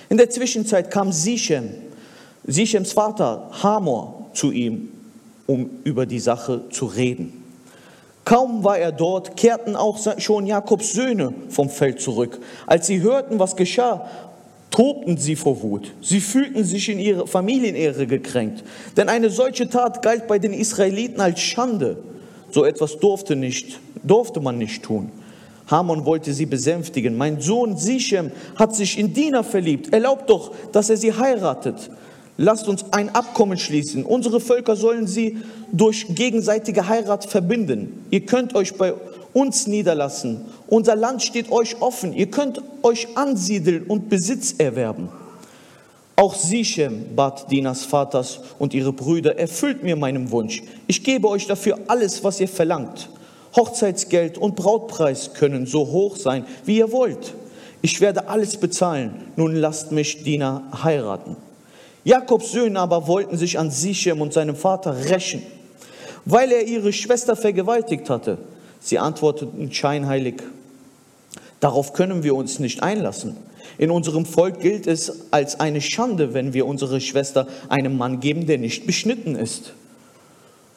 In 0.10 0.18
der 0.18 0.30
Zwischenzeit 0.30 0.92
kam 0.92 1.12
Sichem, 1.12 1.70
Sichems 2.46 2.92
Vater 2.92 3.50
Hamor, 3.64 4.30
zu 4.34 4.52
ihm, 4.52 4.90
um 5.48 5.70
über 5.84 6.06
die 6.06 6.20
Sache 6.20 6.62
zu 6.70 6.86
reden. 6.86 7.44
Kaum 8.26 8.64
war 8.64 8.78
er 8.78 8.92
dort, 8.92 9.36
kehrten 9.36 9.76
auch 9.76 10.00
schon 10.18 10.46
Jakobs 10.46 10.94
Söhne 10.94 11.34
vom 11.50 11.70
Feld 11.70 12.00
zurück. 12.00 12.40
Als 12.66 12.88
sie 12.88 13.02
hörten, 13.02 13.38
was 13.40 13.56
geschah, 13.56 14.10
tobten 14.72 15.18
sie 15.18 15.36
vor 15.36 15.62
Wut. 15.62 15.92
Sie 16.02 16.22
fühlten 16.22 16.64
sich 16.64 16.90
in 16.90 17.00
ihre 17.00 17.28
Familienehre 17.28 18.08
gekränkt. 18.08 18.64
Denn 18.96 19.10
eine 19.10 19.30
solche 19.30 19.70
Tat 19.70 20.02
galt 20.02 20.28
bei 20.28 20.40
den 20.40 20.54
Israeliten 20.54 21.20
als 21.20 21.42
Schande. 21.42 21.98
So 22.52 22.64
etwas 22.66 22.98
durfte, 22.98 23.36
nicht, 23.36 23.80
durfte 24.04 24.40
man 24.40 24.58
nicht 24.58 24.84
tun. 24.84 25.12
Hamon 25.68 26.06
wollte 26.06 26.34
sie 26.34 26.46
besänftigen. 26.46 27.18
Mein 27.18 27.40
Sohn 27.40 27.78
Sichem 27.78 28.32
hat 28.56 28.76
sich 28.76 29.00
in 29.00 29.14
Dina 29.14 29.44
verliebt. 29.44 29.94
Erlaubt 29.94 30.30
doch, 30.30 30.52
dass 30.72 30.90
er 30.90 30.98
sie 30.98 31.14
heiratet. 31.14 31.90
Lasst 32.38 32.68
uns 32.68 32.86
ein 32.92 33.14
Abkommen 33.14 33.58
schließen. 33.58 34.04
Unsere 34.04 34.40
Völker 34.40 34.76
sollen 34.76 35.08
sie 35.08 35.38
durch 35.72 36.08
gegenseitige 36.10 36.88
Heirat 36.88 37.26
verbinden. 37.26 38.06
Ihr 38.10 38.26
könnt 38.26 38.56
euch 38.56 38.74
bei 38.76 38.94
uns 39.34 39.68
niederlassen. 39.68 40.42
Unser 40.68 40.96
Land 40.96 41.22
steht 41.24 41.52
euch 41.52 41.82
offen. 41.82 42.14
Ihr 42.14 42.30
könnt 42.30 42.62
euch 42.82 43.08
ansiedeln 43.16 43.84
und 43.84 44.10
Besitz 44.10 44.56
erwerben. 44.58 45.10
Auch 46.16 46.36
Sichem 46.36 47.16
bat 47.16 47.52
Dinas 47.52 47.86
Vaters 47.86 48.40
und 48.60 48.74
ihre 48.74 48.94
Brüder, 48.94 49.38
erfüllt 49.38 49.82
mir 49.84 49.96
meinen 49.96 50.30
Wunsch. 50.30 50.62
Ich 50.86 51.04
gebe 51.04 51.28
euch 51.28 51.48
dafür 51.48 51.80
alles, 51.88 52.24
was 52.24 52.40
ihr 52.40 52.48
verlangt. 52.48 53.10
Hochzeitsgeld 53.56 54.38
und 54.38 54.56
Brautpreis 54.56 55.34
können 55.34 55.66
so 55.66 55.88
hoch 55.88 56.16
sein, 56.16 56.46
wie 56.66 56.78
ihr 56.78 56.92
wollt. 56.92 57.34
Ich 57.82 58.02
werde 58.02 58.30
alles 58.30 58.58
bezahlen. 58.58 59.26
Nun 59.36 59.56
lasst 59.56 59.92
mich 59.92 60.24
Dina 60.24 60.64
heiraten. 60.84 61.36
Jakobs 62.06 62.52
Söhne 62.52 62.80
aber 62.80 63.08
wollten 63.08 63.38
sich 63.38 63.60
an 63.60 63.72
Sichem 63.72 64.22
und 64.22 64.34
seinem 64.34 64.56
Vater 64.56 65.10
rächen, 65.10 65.44
weil 66.26 66.52
er 66.52 66.66
ihre 66.66 66.92
Schwester 66.92 67.36
vergewaltigt 67.36 68.10
hatte. 68.10 68.38
Sie 68.80 69.00
antworteten 69.00 69.72
scheinheilig, 69.72 70.44
darauf 71.62 71.94
können 71.94 72.24
wir 72.24 72.36
uns 72.36 72.60
nicht 72.60 72.84
einlassen. 72.84 73.38
In 73.78 73.90
unserem 73.90 74.26
Volk 74.26 74.60
gilt 74.60 74.88
es 74.88 75.32
als 75.32 75.60
eine 75.60 75.82
Schande, 75.82 76.34
wenn 76.34 76.54
wir 76.54 76.66
unsere 76.66 77.00
Schwester 77.00 77.48
einem 77.70 77.98
Mann 77.98 78.20
geben, 78.20 78.46
der 78.46 78.58
nicht 78.58 78.86
beschnitten 78.86 79.36
ist. 79.36 79.74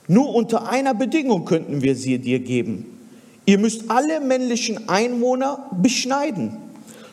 Nur 0.08 0.34
unter 0.34 0.68
einer 0.68 0.94
Bedingung 0.94 1.44
könnten 1.44 1.82
wir 1.82 1.96
sie 1.96 2.18
dir 2.18 2.38
geben. 2.38 2.86
Ihr 3.44 3.58
müsst 3.58 3.90
alle 3.90 4.20
männlichen 4.20 4.88
Einwohner 4.88 5.70
beschneiden. 5.80 6.56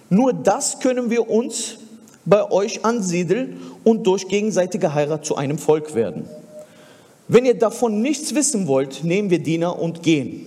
Nur 0.09 0.33
das 0.33 0.79
können 0.79 1.09
wir 1.09 1.29
uns 1.29 1.77
bei 2.25 2.49
euch 2.51 2.85
ansiedeln 2.85 3.57
und 3.83 4.07
durch 4.07 4.27
gegenseitige 4.27 4.93
Heirat 4.93 5.25
zu 5.25 5.35
einem 5.35 5.57
Volk 5.57 5.95
werden. 5.95 6.25
Wenn 7.27 7.45
ihr 7.45 7.57
davon 7.57 8.01
nichts 8.01 8.35
wissen 8.35 8.67
wollt, 8.67 9.03
nehmen 9.03 9.29
wir 9.29 9.39
Diener 9.39 9.79
und 9.79 10.03
gehen. 10.03 10.45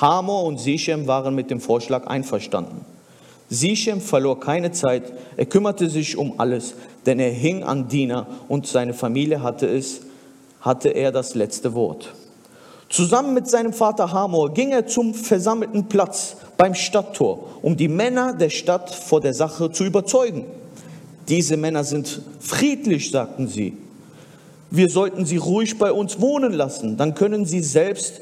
Hamor 0.00 0.44
und 0.44 0.58
Sichem 0.58 1.06
waren 1.06 1.34
mit 1.34 1.50
dem 1.50 1.60
Vorschlag 1.60 2.06
einverstanden. 2.06 2.84
Sichem 3.48 4.00
verlor 4.00 4.38
keine 4.38 4.72
Zeit, 4.72 5.12
er 5.36 5.46
kümmerte 5.46 5.90
sich 5.90 6.16
um 6.16 6.34
alles, 6.38 6.74
denn 7.04 7.18
er 7.18 7.30
hing 7.30 7.64
an 7.64 7.88
Diener 7.88 8.26
und 8.48 8.66
seine 8.66 8.94
Familie 8.94 9.42
hatte 9.42 9.66
es 9.66 10.02
hatte 10.60 10.90
er 10.90 11.12
das 11.12 11.34
letzte 11.34 11.74
Wort. 11.74 12.14
Zusammen 12.88 13.34
mit 13.34 13.48
seinem 13.48 13.72
Vater 13.72 14.12
Hamor 14.12 14.52
ging 14.52 14.72
er 14.72 14.86
zum 14.86 15.14
versammelten 15.14 15.88
Platz 15.88 16.36
beim 16.56 16.74
Stadttor, 16.74 17.46
um 17.62 17.76
die 17.76 17.88
Männer 17.88 18.32
der 18.32 18.50
Stadt 18.50 18.90
vor 18.90 19.20
der 19.20 19.32
Sache 19.32 19.70
zu 19.70 19.84
überzeugen. 19.84 20.44
Diese 21.28 21.56
Männer 21.56 21.84
sind 21.84 22.20
friedlich, 22.40 23.10
sagten 23.10 23.46
sie. 23.46 23.76
Wir 24.70 24.90
sollten 24.90 25.24
sie 25.24 25.36
ruhig 25.36 25.78
bei 25.78 25.92
uns 25.92 26.20
wohnen 26.20 26.52
lassen, 26.52 26.96
dann 26.96 27.14
können 27.14 27.44
sie 27.44 27.60
selbst 27.60 28.20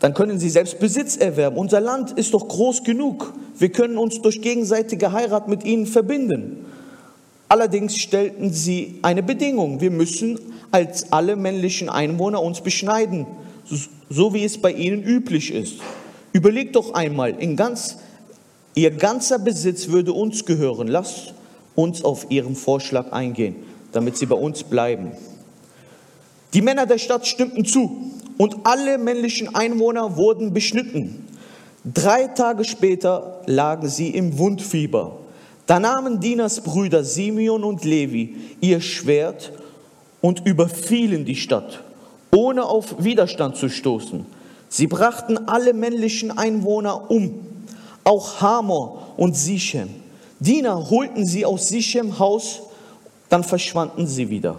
dann 0.00 0.12
können 0.12 0.38
sie 0.38 0.50
selbst 0.50 0.78
Besitz 0.78 1.16
erwerben. 1.16 1.56
Unser 1.56 1.80
Land 1.80 2.12
ist 2.12 2.34
doch 2.34 2.46
groß 2.46 2.84
genug. 2.84 3.32
Wir 3.58 3.70
können 3.70 3.96
uns 3.96 4.20
durch 4.20 4.42
gegenseitige 4.42 5.12
Heirat 5.12 5.48
mit 5.48 5.64
ihnen 5.64 5.86
verbinden. 5.86 6.66
Allerdings 7.48 7.96
stellten 7.96 8.52
sie 8.52 8.98
eine 9.02 9.22
Bedingung. 9.22 9.80
Wir 9.80 9.90
müssen 9.90 10.38
als 10.76 11.10
alle 11.10 11.36
männlichen 11.36 11.88
Einwohner 11.88 12.42
uns 12.42 12.60
beschneiden, 12.60 13.24
so 14.10 14.34
wie 14.34 14.44
es 14.44 14.58
bei 14.58 14.72
ihnen 14.72 15.02
üblich 15.02 15.50
ist. 15.50 15.76
Überlegt 16.34 16.76
doch 16.76 16.92
einmal, 16.92 17.30
in 17.30 17.56
ganz, 17.56 17.96
ihr 18.74 18.90
ganzer 18.90 19.38
Besitz 19.38 19.88
würde 19.88 20.12
uns 20.12 20.44
gehören. 20.44 20.86
Lasst 20.88 21.32
uns 21.74 22.04
auf 22.04 22.26
ihren 22.28 22.54
Vorschlag 22.54 23.10
eingehen, 23.10 23.56
damit 23.92 24.18
sie 24.18 24.26
bei 24.26 24.36
uns 24.36 24.64
bleiben. 24.64 25.12
Die 26.52 26.60
Männer 26.60 26.84
der 26.84 26.98
Stadt 26.98 27.26
stimmten 27.26 27.64
zu 27.64 28.10
und 28.36 28.56
alle 28.64 28.98
männlichen 28.98 29.54
Einwohner 29.54 30.18
wurden 30.18 30.52
beschnitten. 30.52 31.26
Drei 31.86 32.26
Tage 32.26 32.64
später 32.64 33.40
lagen 33.46 33.88
sie 33.88 34.10
im 34.10 34.36
Wundfieber. 34.36 35.20
Da 35.64 35.80
nahmen 35.80 36.20
Dinas 36.20 36.60
Brüder 36.60 37.02
Simeon 37.02 37.64
und 37.64 37.86
Levi 37.86 38.36
ihr 38.60 38.82
Schwert 38.82 39.52
und 40.26 40.44
überfielen 40.44 41.24
die 41.24 41.36
Stadt, 41.36 41.84
ohne 42.34 42.64
auf 42.64 42.96
Widerstand 43.04 43.54
zu 43.54 43.68
stoßen. 43.68 44.26
Sie 44.68 44.88
brachten 44.88 45.46
alle 45.46 45.72
männlichen 45.72 46.36
Einwohner 46.36 47.12
um, 47.12 47.46
auch 48.02 48.40
Hamor 48.40 49.14
und 49.16 49.36
Sichem. 49.36 49.88
Diener 50.40 50.90
holten 50.90 51.24
sie 51.24 51.46
aus 51.46 51.68
Sichem 51.68 52.18
Haus, 52.18 52.62
dann 53.28 53.44
verschwanden 53.44 54.08
sie 54.08 54.28
wieder. 54.28 54.58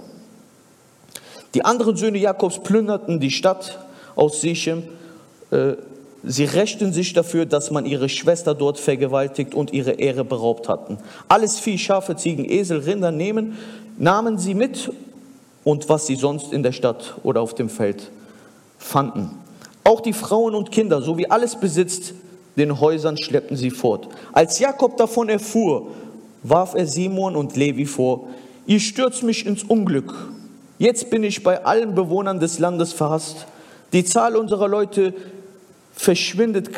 Die 1.53 1.65
anderen 1.65 1.97
Söhne 1.97 2.19
Jakobs 2.19 2.59
plünderten 2.59 3.19
die 3.19 3.31
Stadt 3.31 3.77
aus 4.15 4.39
Sichem. 4.39 4.83
Äh, 5.51 5.73
sie 6.23 6.45
rächten 6.45 6.93
sich 6.93 7.11
dafür, 7.11 7.45
dass 7.45 7.71
man 7.71 7.85
ihre 7.85 8.07
Schwester 8.07 8.55
dort 8.55 8.79
vergewaltigt 8.79 9.53
und 9.53 9.73
ihre 9.73 9.91
Ehre 9.91 10.23
beraubt 10.23 10.69
hatten. 10.69 10.97
Alles 11.27 11.59
Vieh, 11.59 11.77
Schafe, 11.77 12.15
Ziegen, 12.15 12.49
Esel, 12.49 12.79
Rinder 12.79 13.11
nehmen, 13.11 13.57
nahmen 13.97 14.37
sie 14.37 14.53
mit 14.53 14.91
und 15.67 15.89
was 15.89 16.07
sie 16.07 16.15
sonst 16.15 16.53
in 16.53 16.63
der 16.63 16.71
Stadt 16.71 17.15
oder 17.23 17.41
auf 17.41 17.53
dem 17.53 17.67
Feld 17.67 18.09
fanden. 18.77 19.31
Auch 19.83 19.99
die 19.99 20.13
Frauen 20.13 20.55
und 20.55 20.71
Kinder 20.71 21.01
sowie 21.01 21.27
alles 21.27 21.59
besitzt 21.59 22.13
den 22.55 22.79
Häusern 22.79 23.17
schleppten 23.17 23.57
sie 23.57 23.69
fort. 23.69 24.07
Als 24.31 24.59
Jakob 24.59 24.95
davon 24.95 25.27
erfuhr, 25.27 25.87
warf 26.41 26.73
er 26.73 26.87
Simon 26.87 27.35
und 27.35 27.57
Levi 27.57 27.85
vor, 27.85 28.29
ihr 28.65 28.79
stürzt 28.79 29.23
mich 29.23 29.45
ins 29.45 29.63
Unglück. 29.63 30.13
Jetzt 30.77 31.09
bin 31.09 31.25
ich 31.25 31.43
bei 31.43 31.65
allen 31.65 31.95
Bewohnern 31.95 32.39
des 32.39 32.59
Landes 32.59 32.93
verhasst. 32.93 33.45
Die 33.91 34.05
Zahl 34.05 34.37
unserer 34.37 34.69
Leute 34.69 35.13
verschwindet 35.91 36.69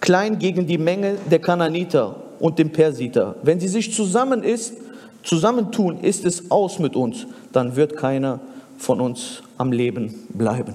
klein 0.00 0.38
gegen 0.38 0.68
die 0.68 0.78
Menge 0.78 1.16
der 1.28 1.40
Kananiter 1.40 2.22
und 2.38 2.60
dem 2.60 2.70
Persiter. 2.70 3.34
Wenn 3.42 3.58
sie 3.58 3.66
sich 3.66 3.92
zusammen 3.92 4.44
ist, 4.44 4.74
zusammentun, 5.22 6.00
ist 6.00 6.24
es 6.24 6.50
aus 6.50 6.78
mit 6.78 6.96
uns, 6.96 7.26
dann 7.52 7.76
wird 7.76 7.96
keiner 7.96 8.40
von 8.78 9.00
uns 9.00 9.42
am 9.58 9.72
Leben 9.72 10.26
bleiben. 10.30 10.74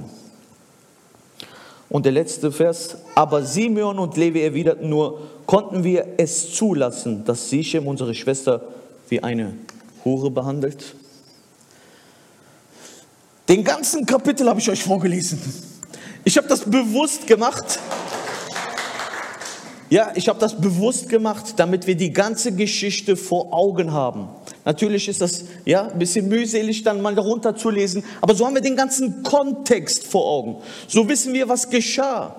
Und 1.89 2.05
der 2.05 2.11
letzte 2.11 2.51
Vers, 2.51 2.97
aber 3.15 3.43
Simeon 3.43 3.99
und 3.99 4.17
Levi 4.17 4.41
erwiderten 4.41 4.89
nur, 4.89 5.21
konnten 5.45 5.83
wir 5.83 6.05
es 6.17 6.53
zulassen, 6.53 7.23
dass 7.23 7.49
Sichem, 7.49 7.87
unsere 7.87 8.13
Schwester, 8.13 8.61
wie 9.09 9.23
eine 9.23 9.53
Hure 10.03 10.29
behandelt? 10.29 10.95
Den 13.47 13.63
ganzen 13.63 14.05
Kapitel 14.05 14.49
habe 14.49 14.59
ich 14.59 14.69
euch 14.69 14.83
vorgelesen. 14.83 15.39
Ich 16.25 16.37
habe 16.37 16.49
das 16.49 16.69
bewusst 16.69 17.25
gemacht. 17.25 17.79
Ja, 19.89 20.11
ich 20.15 20.27
habe 20.27 20.39
das 20.39 20.59
bewusst 20.59 21.07
gemacht, 21.07 21.53
damit 21.55 21.87
wir 21.87 21.95
die 21.95 22.11
ganze 22.11 22.51
Geschichte 22.51 23.15
vor 23.15 23.53
Augen 23.53 23.93
haben. 23.93 24.27
Natürlich 24.67 25.07
ist 25.07 25.21
das 25.21 25.45
ja 25.63 25.87
ein 25.87 25.97
bisschen 25.97 26.27
mühselig, 26.27 26.83
dann 26.83 27.01
mal 27.01 27.15
darunter 27.15 27.55
zu 27.55 27.69
lesen, 27.69 28.03
aber 28.19 28.35
so 28.35 28.45
haben 28.45 28.53
wir 28.53 28.61
den 28.61 28.75
ganzen 28.75 29.23
Kontext 29.23 30.03
vor 30.03 30.25
Augen. 30.25 30.57
So 30.89 31.07
wissen 31.07 31.33
wir, 31.33 31.47
was 31.47 31.69
geschah. 31.69 32.35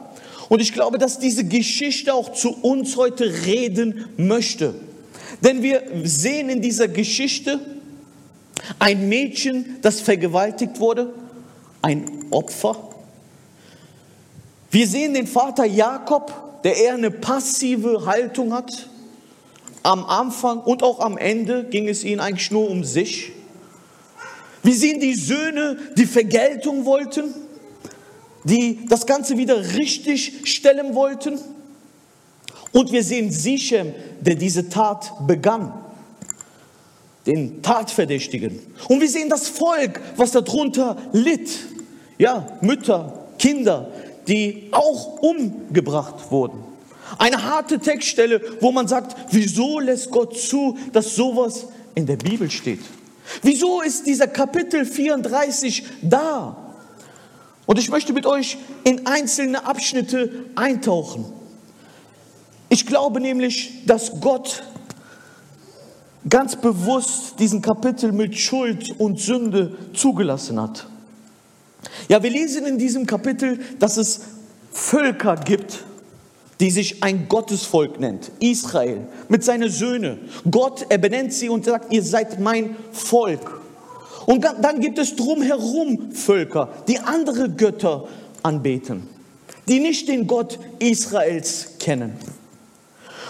Und 0.50 0.60
ich 0.60 0.74
glaube, 0.74 0.98
dass 0.98 1.18
diese 1.18 1.44
Geschichte 1.44 2.12
auch 2.12 2.34
zu 2.34 2.50
uns 2.50 2.98
heute 2.98 3.24
reden 3.46 4.10
möchte. 4.18 4.74
Denn 5.42 5.62
wir 5.62 5.82
sehen 6.04 6.50
in 6.50 6.60
dieser 6.60 6.86
Geschichte 6.86 7.60
ein 8.78 9.08
Mädchen, 9.08 9.76
das 9.80 10.02
vergewaltigt 10.02 10.80
wurde, 10.80 11.14
ein 11.80 12.26
Opfer. 12.28 12.90
Wir 14.70 14.86
sehen 14.86 15.14
den 15.14 15.26
Vater 15.26 15.64
Jakob, 15.64 16.62
der 16.62 16.76
eher 16.76 16.92
eine 16.92 17.10
passive 17.10 18.04
Haltung 18.04 18.52
hat. 18.52 18.90
Am 19.88 20.04
Anfang 20.04 20.60
und 20.60 20.82
auch 20.82 21.00
am 21.00 21.16
Ende 21.16 21.64
ging 21.64 21.88
es 21.88 22.04
ihnen 22.04 22.20
eigentlich 22.20 22.50
nur 22.50 22.68
um 22.68 22.84
sich. 22.84 23.32
Wir 24.62 24.74
sehen 24.74 25.00
die 25.00 25.14
Söhne, 25.14 25.78
die 25.96 26.04
Vergeltung 26.04 26.84
wollten, 26.84 27.32
die 28.44 28.84
das 28.86 29.06
Ganze 29.06 29.38
wieder 29.38 29.56
richtig 29.76 30.42
stellen 30.44 30.94
wollten. 30.94 31.38
Und 32.72 32.92
wir 32.92 33.02
sehen 33.02 33.32
Sichem, 33.32 33.94
der 34.20 34.34
diese 34.34 34.68
Tat 34.68 35.26
begann, 35.26 35.72
den 37.24 37.62
Tatverdächtigen. 37.62 38.60
Und 38.90 39.00
wir 39.00 39.08
sehen 39.08 39.30
das 39.30 39.48
Volk, 39.48 40.02
was 40.18 40.32
darunter 40.32 40.98
litt. 41.12 41.48
Ja, 42.18 42.58
Mütter, 42.60 43.26
Kinder, 43.38 43.90
die 44.26 44.68
auch 44.70 45.22
umgebracht 45.22 46.30
wurden. 46.30 46.67
Eine 47.16 47.42
harte 47.42 47.78
Textstelle, 47.78 48.40
wo 48.60 48.70
man 48.70 48.86
sagt, 48.86 49.16
wieso 49.30 49.80
lässt 49.80 50.10
Gott 50.10 50.38
zu, 50.38 50.76
dass 50.92 51.14
sowas 51.14 51.66
in 51.94 52.06
der 52.06 52.16
Bibel 52.16 52.50
steht? 52.50 52.80
Wieso 53.42 53.80
ist 53.82 54.06
dieser 54.06 54.26
Kapitel 54.26 54.84
34 54.84 55.84
da? 56.02 56.56
Und 57.66 57.78
ich 57.78 57.90
möchte 57.90 58.12
mit 58.12 58.26
euch 58.26 58.58
in 58.84 59.06
einzelne 59.06 59.64
Abschnitte 59.66 60.46
eintauchen. 60.54 61.26
Ich 62.70 62.86
glaube 62.86 63.20
nämlich, 63.20 63.84
dass 63.86 64.20
Gott 64.20 64.62
ganz 66.28 66.56
bewusst 66.56 67.38
diesen 67.38 67.62
Kapitel 67.62 68.12
mit 68.12 68.36
Schuld 68.36 68.94
und 68.98 69.20
Sünde 69.20 69.76
zugelassen 69.94 70.60
hat. 70.60 70.86
Ja, 72.08 72.22
wir 72.22 72.30
lesen 72.30 72.66
in 72.66 72.78
diesem 72.78 73.06
Kapitel, 73.06 73.60
dass 73.78 73.96
es 73.96 74.20
Völker 74.72 75.36
gibt, 75.36 75.84
die 76.60 76.70
sich 76.70 77.02
ein 77.02 77.28
Gottesvolk 77.28 78.00
nennt, 78.00 78.32
Israel, 78.40 79.06
mit 79.28 79.44
seinen 79.44 79.70
Söhnen. 79.70 80.18
Gott, 80.50 80.86
er 80.88 80.98
benennt 80.98 81.32
sie 81.32 81.48
und 81.48 81.64
sagt, 81.64 81.92
ihr 81.92 82.02
seid 82.02 82.40
mein 82.40 82.76
Volk. 82.92 83.60
Und 84.26 84.44
dann 84.44 84.80
gibt 84.80 84.98
es 84.98 85.16
drumherum 85.16 86.12
Völker, 86.12 86.68
die 86.86 86.98
andere 86.98 87.48
Götter 87.48 88.08
anbeten, 88.42 89.08
die 89.68 89.80
nicht 89.80 90.08
den 90.08 90.26
Gott 90.26 90.58
Israels 90.80 91.78
kennen. 91.78 92.12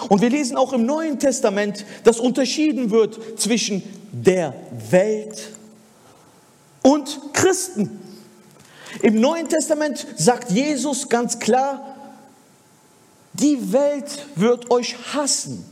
Und 0.08 0.22
wir 0.22 0.30
lesen 0.30 0.56
auch 0.56 0.72
im 0.72 0.86
Neuen 0.86 1.18
Testament, 1.18 1.84
dass 2.04 2.18
unterschieden 2.18 2.90
wird 2.90 3.18
zwischen 3.38 3.82
der 4.12 4.54
Welt 4.90 5.52
und 6.82 7.20
Christen. 7.32 8.00
Im 9.02 9.20
Neuen 9.20 9.48
Testament 9.48 10.06
sagt 10.16 10.50
Jesus 10.50 11.08
ganz 11.08 11.38
klar, 11.38 11.88
die 13.40 13.72
Welt 13.72 14.27
wird 14.35 14.70
euch 14.70 14.96
hassen, 15.14 15.64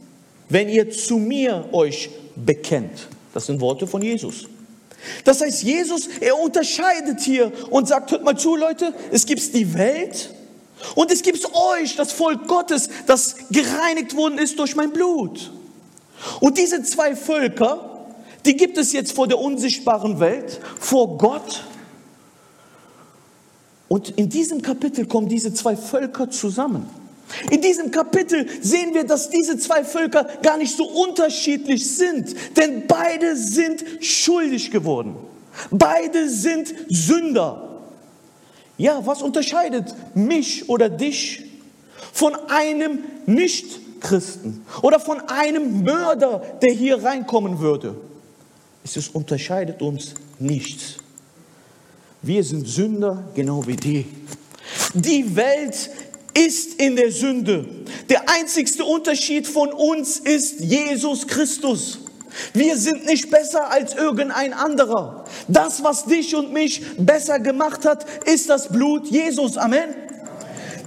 wenn 0.49 0.69
ihr 0.69 0.91
zu 0.91 1.19
mir 1.19 1.69
euch 1.73 2.11
bekennt. 2.37 3.09
Das 3.35 3.47
sind 3.47 3.61
Worte 3.61 3.87
von 3.87 4.03
Jesus. 4.03 4.47
Das 5.25 5.41
heißt, 5.41 5.63
Jesus, 5.63 6.09
er 6.21 6.39
unterscheidet 6.39 7.21
hier 7.21 7.53
und 7.71 7.89
sagt, 7.89 8.11
hört 8.11 8.25
mal 8.25 8.37
zu, 8.37 8.57
Leute, 8.57 8.95
es 9.13 9.27
gibt 9.27 9.55
die 9.55 9.75
Welt 9.75 10.35
und 10.95 11.13
es 11.13 11.23
gibt 11.23 11.45
euch, 11.55 11.97
das 11.97 12.13
Volk 12.13 12.49
Gottes, 12.49 12.89
das 13.07 13.37
gereinigt 13.51 14.17
worden 14.17 14.39
ist 14.39 14.59
durch 14.59 14.75
mein 14.75 14.93
Blut. 14.93 15.53
Und 16.41 16.59
diese 16.59 16.83
zwei 16.83 17.15
Völker, 17.15 18.07
die 18.45 18.57
gibt 18.57 18.79
es 18.79 18.93
jetzt 18.93 19.13
vor 19.13 19.29
der 19.29 19.39
unsichtbaren 19.39 20.21
Welt, 20.21 20.61
vor 20.79 21.19
Gott. 21.19 21.65
Und 23.89 24.11
in 24.11 24.29
diesem 24.29 24.63
Kapitel 24.63 25.07
kommen 25.07 25.29
diese 25.29 25.53
zwei 25.55 25.77
Völker 25.77 26.31
zusammen. 26.31 26.89
In 27.51 27.61
diesem 27.61 27.91
Kapitel 27.91 28.47
sehen 28.61 28.95
wir, 28.95 29.05
dass 29.05 29.31
diese 29.31 29.59
zwei 29.59 29.85
Völker 29.85 30.25
gar 30.43 30.57
nicht 30.57 30.77
so 30.77 30.85
unterschiedlich 30.85 31.97
sind, 31.97 32.35
denn 32.57 32.87
beide 32.87 33.37
sind 33.37 33.85
schuldig 34.01 34.71
geworden. 34.71 35.17
Beide 35.71 36.29
sind 36.29 36.73
Sünder. 36.89 37.81
Ja, 38.79 39.05
was 39.05 39.23
unterscheidet 39.23 39.95
mich 40.15 40.69
oder 40.69 40.89
dich 40.89 41.45
von 42.13 42.35
einem 42.49 43.01
Nichtchristen 43.27 44.65
oder 44.83 45.01
von 45.01 45.21
einem 45.29 45.83
Mörder, 45.83 46.43
der 46.63 46.73
hier 46.73 47.03
reinkommen 47.03 47.59
würde? 47.59 47.97
Es 48.85 49.09
unterscheidet 49.09 49.83
uns 49.83 50.15
nichts. 50.39 50.97
Wir 52.23 52.45
sind 52.45 52.67
Sünder 52.69 53.25
genau 53.35 53.67
wie 53.67 53.77
die. 53.77 54.07
Die 54.95 55.37
Welt 55.37 55.91
ist 56.37 56.75
in 56.75 56.97
der 56.97 57.11
Sünde. 57.11 57.65
Der 58.11 58.29
einzigste 58.29 58.85
Unterschied 58.85 59.47
von 59.47 59.73
uns 59.73 60.19
ist 60.19 60.61
Jesus 60.61 61.27
Christus. 61.27 61.99
Wir 62.53 62.77
sind 62.77 63.07
nicht 63.07 63.31
besser 63.31 63.71
als 63.71 63.95
irgendein 63.95 64.53
anderer. 64.53 65.25
Das, 65.49 65.83
was 65.83 66.05
dich 66.05 66.35
und 66.37 66.53
mich 66.53 66.83
besser 66.99 67.39
gemacht 67.39 67.87
hat, 67.87 68.05
ist 68.27 68.51
das 68.51 68.69
Blut 68.69 69.07
Jesus. 69.07 69.57
Amen. 69.57 69.95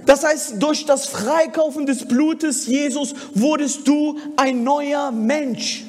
Das 0.06 0.24
heißt, 0.24 0.54
durch 0.62 0.86
das 0.86 1.06
Freikaufen 1.06 1.86
des 1.86 2.06
Blutes 2.06 2.66
Jesus 2.66 3.14
wurdest 3.34 3.86
du 3.86 4.18
ein 4.36 4.62
neuer 4.62 5.10
Mensch. 5.10 5.84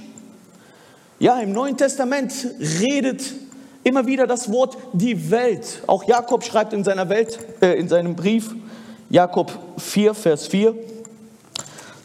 Ja, 1.20 1.40
im 1.40 1.54
Neuen 1.54 1.78
Testament 1.78 2.34
redet 2.82 3.22
immer 3.84 4.06
wieder 4.08 4.26
das 4.26 4.52
Wort 4.52 4.78
die 4.94 5.30
Welt. 5.30 5.84
Auch 5.88 6.04
Jakob 6.04 6.44
schreibt 6.44 6.74
in 6.74 6.84
seiner 6.84 7.10
Welt, 7.10 7.38
äh, 7.62 7.80
in 7.80 7.88
seinem 7.88 8.16
Brief, 8.16 8.56
Jakob 9.12 9.52
4, 9.78 10.14
Vers 10.14 10.48
4. 10.48 10.74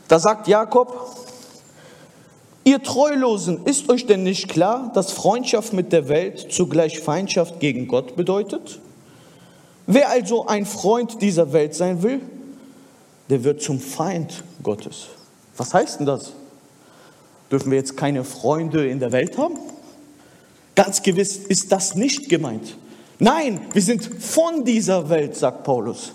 Da 0.09 0.19
sagt 0.19 0.49
Jakob, 0.49 1.17
ihr 2.65 2.83
Treulosen, 2.83 3.65
ist 3.65 3.89
euch 3.89 4.07
denn 4.07 4.25
nicht 4.25 4.49
klar, 4.49 4.91
dass 4.93 5.13
Freundschaft 5.13 5.73
mit 5.73 5.93
der 5.93 6.09
Welt 6.09 6.49
zugleich 6.51 6.99
Feindschaft 6.99 7.61
gegen 7.61 7.87
Gott 7.87 8.17
bedeutet? 8.17 8.81
Wer 9.87 10.11
also 10.11 10.47
ein 10.47 10.67
Freund 10.67 11.23
dieser 11.23 11.53
Welt 11.53 11.77
sein 11.77 12.03
will, 12.03 12.21
der 13.31 13.45
wird 13.45 13.63
zum 13.63 13.79
Feind 13.79 14.43
Gottes. 14.65 15.07
Was 15.57 15.75
heißt 15.75 16.01
denn 16.01 16.07
das? 16.07 16.33
Dürfen 17.53 17.71
wir 17.71 17.79
jetzt 17.79 17.97
keine 17.97 18.25
Freunde 18.25 18.89
in 18.89 18.99
der 18.99 19.13
Welt 19.13 19.39
haben? 19.39 19.57
Ganz 20.75 21.03
gewiss 21.03 21.37
ist 21.37 21.71
das 21.71 21.95
nicht 21.95 22.29
gemeint. 22.29 22.77
Nein, 23.21 23.61
wir 23.73 23.83
sind 23.83 24.05
von 24.05 24.65
dieser 24.65 25.09
Welt, 25.09 25.37
sagt 25.37 25.63
Paulus. 25.63 26.13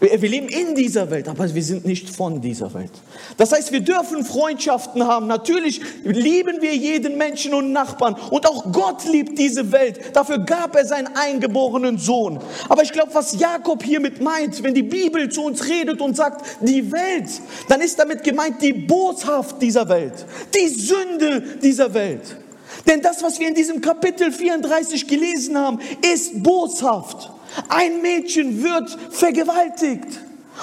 Wir, 0.00 0.30
leben 0.30 0.48
in 0.48 0.74
dieser 0.74 1.10
Welt, 1.10 1.28
aber 1.28 1.54
wir 1.54 1.62
sind 1.62 1.84
nicht 1.84 2.08
von 2.08 2.40
dieser 2.40 2.72
Welt. 2.72 2.90
Das 3.36 3.52
heißt, 3.52 3.70
wir 3.70 3.80
dürfen 3.80 4.24
Freundschaften 4.24 5.06
haben. 5.06 5.26
Natürlich 5.26 5.82
lieben 6.04 6.62
wir 6.62 6.74
jeden 6.74 7.18
Menschen 7.18 7.52
und 7.52 7.72
Nachbarn. 7.72 8.16
Und 8.30 8.48
auch 8.48 8.72
Gott 8.72 9.04
liebt 9.04 9.38
diese 9.38 9.72
Welt. 9.72 10.00
Dafür 10.14 10.38
gab 10.38 10.74
er 10.74 10.86
seinen 10.86 11.08
eingeborenen 11.14 11.98
Sohn. 11.98 12.40
Aber 12.70 12.82
ich 12.82 12.92
glaube, 12.92 13.12
was 13.12 13.38
Jakob 13.38 13.82
hiermit 13.82 14.22
meint, 14.22 14.62
wenn 14.62 14.72
die 14.72 14.82
Bibel 14.82 15.28
zu 15.28 15.42
uns 15.44 15.68
redet 15.68 16.00
und 16.00 16.16
sagt, 16.16 16.46
die 16.62 16.90
Welt, 16.90 17.28
dann 17.68 17.82
ist 17.82 17.98
damit 17.98 18.24
gemeint 18.24 18.62
die 18.62 18.72
Boshaft 18.72 19.60
dieser 19.60 19.86
Welt, 19.86 20.24
die 20.54 20.68
Sünde 20.68 21.42
dieser 21.62 21.92
Welt. 21.92 22.38
Denn 22.86 23.02
das, 23.02 23.22
was 23.22 23.38
wir 23.38 23.48
in 23.48 23.54
diesem 23.54 23.82
Kapitel 23.82 24.32
34 24.32 25.06
gelesen 25.06 25.58
haben, 25.58 25.78
ist 26.10 26.42
boshaft. 26.42 27.30
Ein 27.68 28.02
Mädchen 28.02 28.62
wird 28.62 28.96
vergewaltigt. 29.10 30.20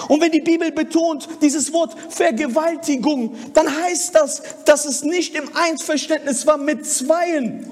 Und 0.10 0.22
wenn 0.22 0.32
die 0.32 0.42
Bibel 0.42 0.72
betont 0.72 1.28
dieses 1.42 1.74
Wort 1.74 1.96
Vergewaltigung, 2.10 3.36
dann 3.54 3.68
heißt 3.84 4.14
das, 4.16 4.44
dass 4.66 4.86
es 4.86 5.04
nicht 5.04 5.36
im 5.36 5.50
Einverständnis 5.56 6.46
war 6.46 6.58
mit 6.58 6.86
Zweien, 6.86 7.70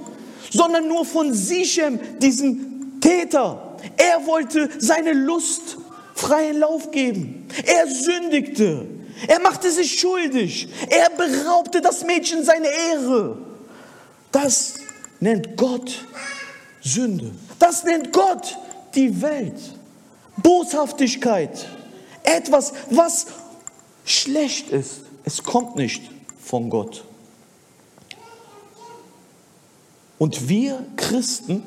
sondern 0.50 0.88
nur 0.88 1.06
von 1.06 1.34
Sichem, 1.34 2.00
diesem 2.20 3.00
Täter. 3.00 3.78
Er 3.98 4.26
wollte 4.26 4.70
seine 4.80 5.14
Lust 5.14 5.78
freien 6.16 6.60
Lauf 6.60 6.92
geben. 6.92 7.48
Er 7.66 7.88
sündigte. 7.88 8.88
Er 9.28 9.40
machte 9.40 9.72
sich 9.72 10.00
schuldig. 10.00 10.68
Er 10.90 11.10
beraubte 11.12 11.82
das 11.82 12.04
Mädchen 12.04 12.44
seine 12.44 12.68
Ehre. 12.92 13.38
Das 14.32 14.76
nennt 15.20 15.56
Gott 15.56 16.06
Sünde. 16.82 17.32
Das 17.60 17.84
nennt 17.84 18.12
Gott 18.12 18.58
die 18.96 19.22
Welt. 19.22 19.60
Boshaftigkeit. 20.38 21.68
Etwas, 22.24 22.74
was 22.90 23.28
schlecht 24.04 24.70
ist. 24.70 25.02
Es 25.24 25.44
kommt 25.44 25.76
nicht 25.76 26.10
von 26.40 26.70
Gott. 26.70 27.04
Und 30.18 30.48
wir 30.48 30.86
Christen 30.96 31.64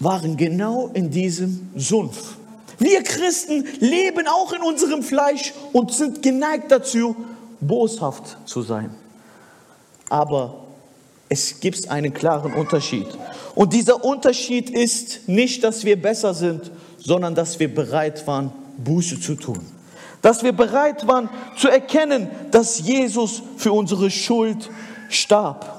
waren 0.00 0.36
genau 0.36 0.90
in 0.94 1.10
diesem 1.10 1.70
Sumpf. 1.74 2.34
Wir 2.78 3.02
Christen 3.02 3.66
leben 3.80 4.28
auch 4.28 4.52
in 4.52 4.62
unserem 4.62 5.02
Fleisch 5.02 5.52
und 5.72 5.92
sind 5.92 6.22
geneigt 6.22 6.70
dazu, 6.70 7.16
boshaft 7.60 8.36
zu 8.46 8.62
sein. 8.62 8.94
Aber 10.08 10.64
es 11.28 11.58
gibt 11.58 11.88
einen 11.90 12.14
klaren 12.14 12.54
Unterschied. 12.54 13.06
Und 13.54 13.72
dieser 13.72 14.04
Unterschied 14.04 14.70
ist 14.70 15.28
nicht, 15.28 15.64
dass 15.64 15.84
wir 15.84 16.00
besser 16.00 16.34
sind, 16.34 16.70
sondern 16.98 17.34
dass 17.34 17.58
wir 17.58 17.72
bereit 17.72 18.26
waren, 18.26 18.52
Buße 18.78 19.20
zu 19.20 19.34
tun. 19.34 19.60
Dass 20.22 20.42
wir 20.42 20.52
bereit 20.52 21.06
waren 21.06 21.28
zu 21.56 21.68
erkennen, 21.68 22.28
dass 22.50 22.80
Jesus 22.80 23.42
für 23.56 23.72
unsere 23.72 24.10
Schuld 24.10 24.70
starb. 25.08 25.78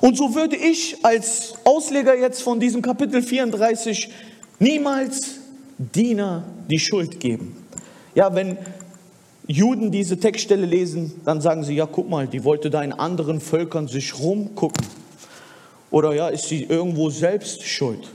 Und 0.00 0.16
so 0.16 0.34
würde 0.34 0.56
ich 0.56 1.04
als 1.04 1.54
Ausleger 1.64 2.16
jetzt 2.16 2.42
von 2.42 2.60
diesem 2.60 2.80
Kapitel 2.80 3.22
34 3.22 4.08
niemals 4.58 5.40
Diener 5.78 6.44
die 6.68 6.78
Schuld 6.78 7.20
geben. 7.20 7.56
Ja, 8.14 8.34
wenn 8.34 8.58
Juden 9.46 9.90
diese 9.90 10.18
Textstelle 10.18 10.66
lesen, 10.66 11.12
dann 11.24 11.40
sagen 11.40 11.64
sie, 11.64 11.74
ja, 11.74 11.86
guck 11.86 12.08
mal, 12.08 12.28
die 12.28 12.44
wollte 12.44 12.70
da 12.70 12.82
in 12.82 12.92
anderen 12.92 13.40
Völkern 13.40 13.88
sich 13.88 14.18
rumgucken. 14.18 14.86
Oder 15.90 16.14
ja, 16.14 16.28
ist 16.28 16.48
sie 16.48 16.64
irgendwo 16.64 17.10
selbst 17.10 17.62
schuld? 17.62 18.08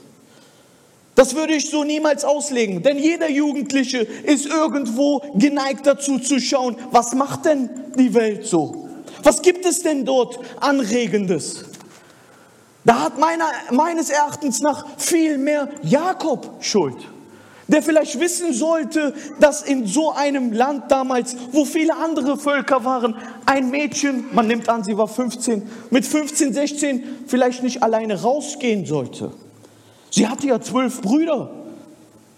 Das 1.15 1.33
würde 1.33 1.53
ich 1.53 1.69
so 1.69 1.83
niemals 1.83 2.25
auslegen, 2.25 2.83
denn 2.83 2.97
jeder 2.97 3.29
Jugendliche 3.29 3.99
ist 3.99 4.45
irgendwo 4.45 5.19
geneigt 5.35 5.87
dazu 5.87 6.19
zu 6.19 6.39
schauen, 6.39 6.75
was 6.91 7.13
macht 7.13 7.45
denn 7.45 7.69
die 7.97 8.13
Welt 8.13 8.45
so? 8.45 8.89
Was 9.23 9.41
gibt 9.41 9.65
es 9.65 9.81
denn 9.81 10.05
dort 10.05 10.37
Anregendes? 10.59 11.65
Da 12.83 12.99
hat 12.99 13.17
meiner, 13.17 13.49
meines 13.71 14.09
Erachtens 14.09 14.61
nach 14.61 14.85
viel 14.97 15.37
mehr 15.37 15.69
Jakob 15.81 16.57
Schuld 16.59 16.97
der 17.67 17.81
vielleicht 17.81 18.19
wissen 18.19 18.53
sollte, 18.53 19.13
dass 19.39 19.63
in 19.63 19.87
so 19.87 20.11
einem 20.11 20.51
Land 20.51 20.91
damals, 20.91 21.35
wo 21.51 21.65
viele 21.65 21.95
andere 21.95 22.37
Völker 22.37 22.85
waren, 22.85 23.15
ein 23.45 23.69
Mädchen, 23.71 24.25
man 24.33 24.47
nimmt 24.47 24.69
an, 24.69 24.83
sie 24.83 24.97
war 24.97 25.07
15, 25.07 25.63
mit 25.89 26.05
15, 26.05 26.53
16 26.53 27.03
vielleicht 27.27 27.63
nicht 27.63 27.81
alleine 27.81 28.21
rausgehen 28.21 28.85
sollte. 28.85 29.31
Sie 30.11 30.27
hatte 30.27 30.47
ja 30.47 30.61
zwölf 30.61 31.01
Brüder. 31.01 31.49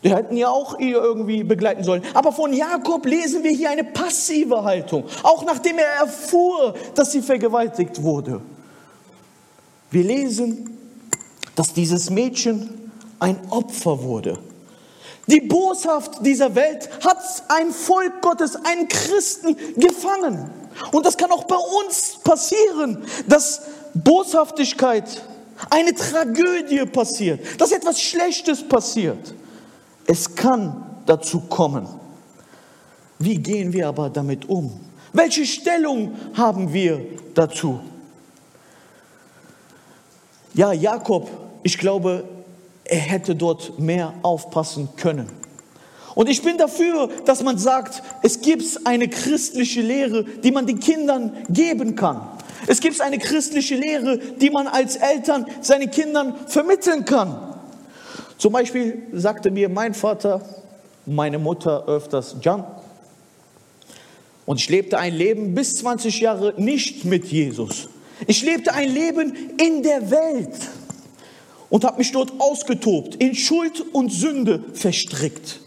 Die 0.03 0.13
hätten 0.13 0.37
ja 0.37 0.49
auch 0.49 0.79
ihr 0.79 1.01
irgendwie 1.01 1.43
begleiten 1.43 1.83
sollen. 1.83 2.03
Aber 2.13 2.31
von 2.31 2.53
Jakob 2.53 3.05
lesen 3.05 3.43
wir 3.43 3.51
hier 3.51 3.69
eine 3.69 3.83
passive 3.83 4.63
Haltung, 4.63 5.03
auch 5.23 5.43
nachdem 5.43 5.79
er 5.79 6.01
erfuhr, 6.01 6.75
dass 6.95 7.11
sie 7.11 7.21
vergewaltigt 7.21 8.01
wurde. 8.01 8.41
Wir 9.91 10.03
lesen, 10.03 10.77
dass 11.55 11.73
dieses 11.73 12.09
Mädchen 12.09 12.91
ein 13.19 13.37
Opfer 13.49 14.03
wurde. 14.03 14.37
Die 15.27 15.41
Boshaft 15.41 16.25
dieser 16.25 16.55
Welt 16.55 16.89
hat 17.03 17.17
ein 17.49 17.71
Volk 17.71 18.21
Gottes, 18.21 18.55
einen 18.55 18.87
Christen 18.87 19.55
gefangen. 19.75 20.49
Und 20.91 21.05
das 21.05 21.17
kann 21.17 21.31
auch 21.31 21.43
bei 21.43 21.57
uns 21.57 22.17
passieren, 22.23 23.03
dass 23.27 23.61
Boshaftigkeit, 23.93 25.21
eine 25.69 25.93
Tragödie 25.93 26.85
passiert, 26.85 27.59
dass 27.59 27.71
etwas 27.71 27.99
Schlechtes 27.99 28.63
passiert. 28.67 29.33
Es 30.05 30.35
kann 30.35 31.01
dazu 31.05 31.41
kommen. 31.41 31.87
Wie 33.19 33.37
gehen 33.37 33.73
wir 33.73 33.87
aber 33.87 34.09
damit 34.09 34.47
um? 34.47 34.79
Welche 35.13 35.45
Stellung 35.45 36.15
haben 36.35 36.71
wir 36.71 37.03
dazu? 37.33 37.79
Ja, 40.53 40.71
Jakob, 40.71 41.29
ich 41.63 41.77
glaube, 41.77 42.23
er 42.89 42.99
hätte 42.99 43.35
dort 43.35 43.79
mehr 43.79 44.13
aufpassen 44.21 44.89
können. 44.97 45.29
Und 46.15 46.29
ich 46.29 46.41
bin 46.41 46.57
dafür, 46.57 47.09
dass 47.25 47.43
man 47.43 47.59
sagt, 47.59 48.01
es 48.23 48.41
gibt 48.41 48.65
eine 48.85 49.07
christliche 49.07 49.81
Lehre, 49.81 50.23
die 50.23 50.51
man 50.51 50.65
den 50.65 50.79
Kindern 50.79 51.31
geben 51.49 51.95
kann. 51.95 52.27
Es 52.65 52.81
gibt 52.81 52.99
eine 53.01 53.19
christliche 53.19 53.75
Lehre, 53.75 54.17
die 54.17 54.49
man 54.49 54.67
als 54.67 54.95
Eltern 54.95 55.45
seinen 55.61 55.91
Kindern 55.91 56.33
vermitteln 56.47 57.05
kann. 57.05 57.55
Zum 58.37 58.51
Beispiel 58.51 59.03
sagte 59.13 59.51
mir 59.51 59.69
mein 59.69 59.93
Vater, 59.93 60.41
meine 61.05 61.37
Mutter 61.37 61.87
öfters, 61.87 62.35
Jan, 62.41 62.65
und 64.47 64.59
ich 64.59 64.69
lebte 64.69 64.97
ein 64.97 65.13
Leben 65.13 65.53
bis 65.53 65.75
20 65.77 66.21
Jahre 66.21 66.53
nicht 66.57 67.05
mit 67.05 67.25
Jesus. 67.25 67.89
Ich 68.25 68.41
lebte 68.41 68.73
ein 68.73 68.89
Leben 68.89 69.35
in 69.59 69.83
der 69.83 70.09
Welt 70.09 70.55
und 71.69 71.83
habe 71.83 71.97
mich 71.97 72.11
dort 72.11 72.33
ausgetobt, 72.39 73.15
in 73.15 73.35
Schuld 73.35 73.83
und 73.93 74.11
Sünde 74.11 74.63
verstrickt. 74.73 75.59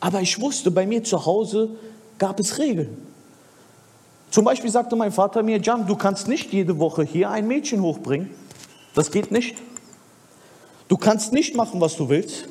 Aber 0.00 0.20
ich 0.20 0.40
wusste, 0.40 0.70
bei 0.70 0.86
mir 0.86 1.02
zu 1.02 1.24
Hause 1.24 1.70
gab 2.18 2.38
es 2.38 2.58
Regeln. 2.58 2.96
Zum 4.30 4.44
Beispiel 4.44 4.70
sagte 4.70 4.96
mein 4.96 5.12
Vater 5.12 5.42
mir, 5.42 5.58
Jan, 5.58 5.86
du 5.86 5.96
kannst 5.96 6.28
nicht 6.28 6.52
jede 6.52 6.78
Woche 6.78 7.04
hier 7.04 7.30
ein 7.30 7.46
Mädchen 7.46 7.80
hochbringen. 7.82 8.30
Das 8.94 9.10
geht 9.10 9.30
nicht. 9.30 9.56
Du 10.88 10.96
kannst 10.96 11.32
nicht 11.32 11.56
machen, 11.56 11.80
was 11.80 11.96
du 11.96 12.08
willst. 12.08 12.48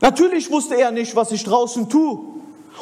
Natürlich 0.00 0.50
wusste 0.50 0.74
er 0.74 0.90
nicht, 0.90 1.14
was 1.14 1.30
ich 1.30 1.44
draußen 1.44 1.88
tue. 1.88 2.18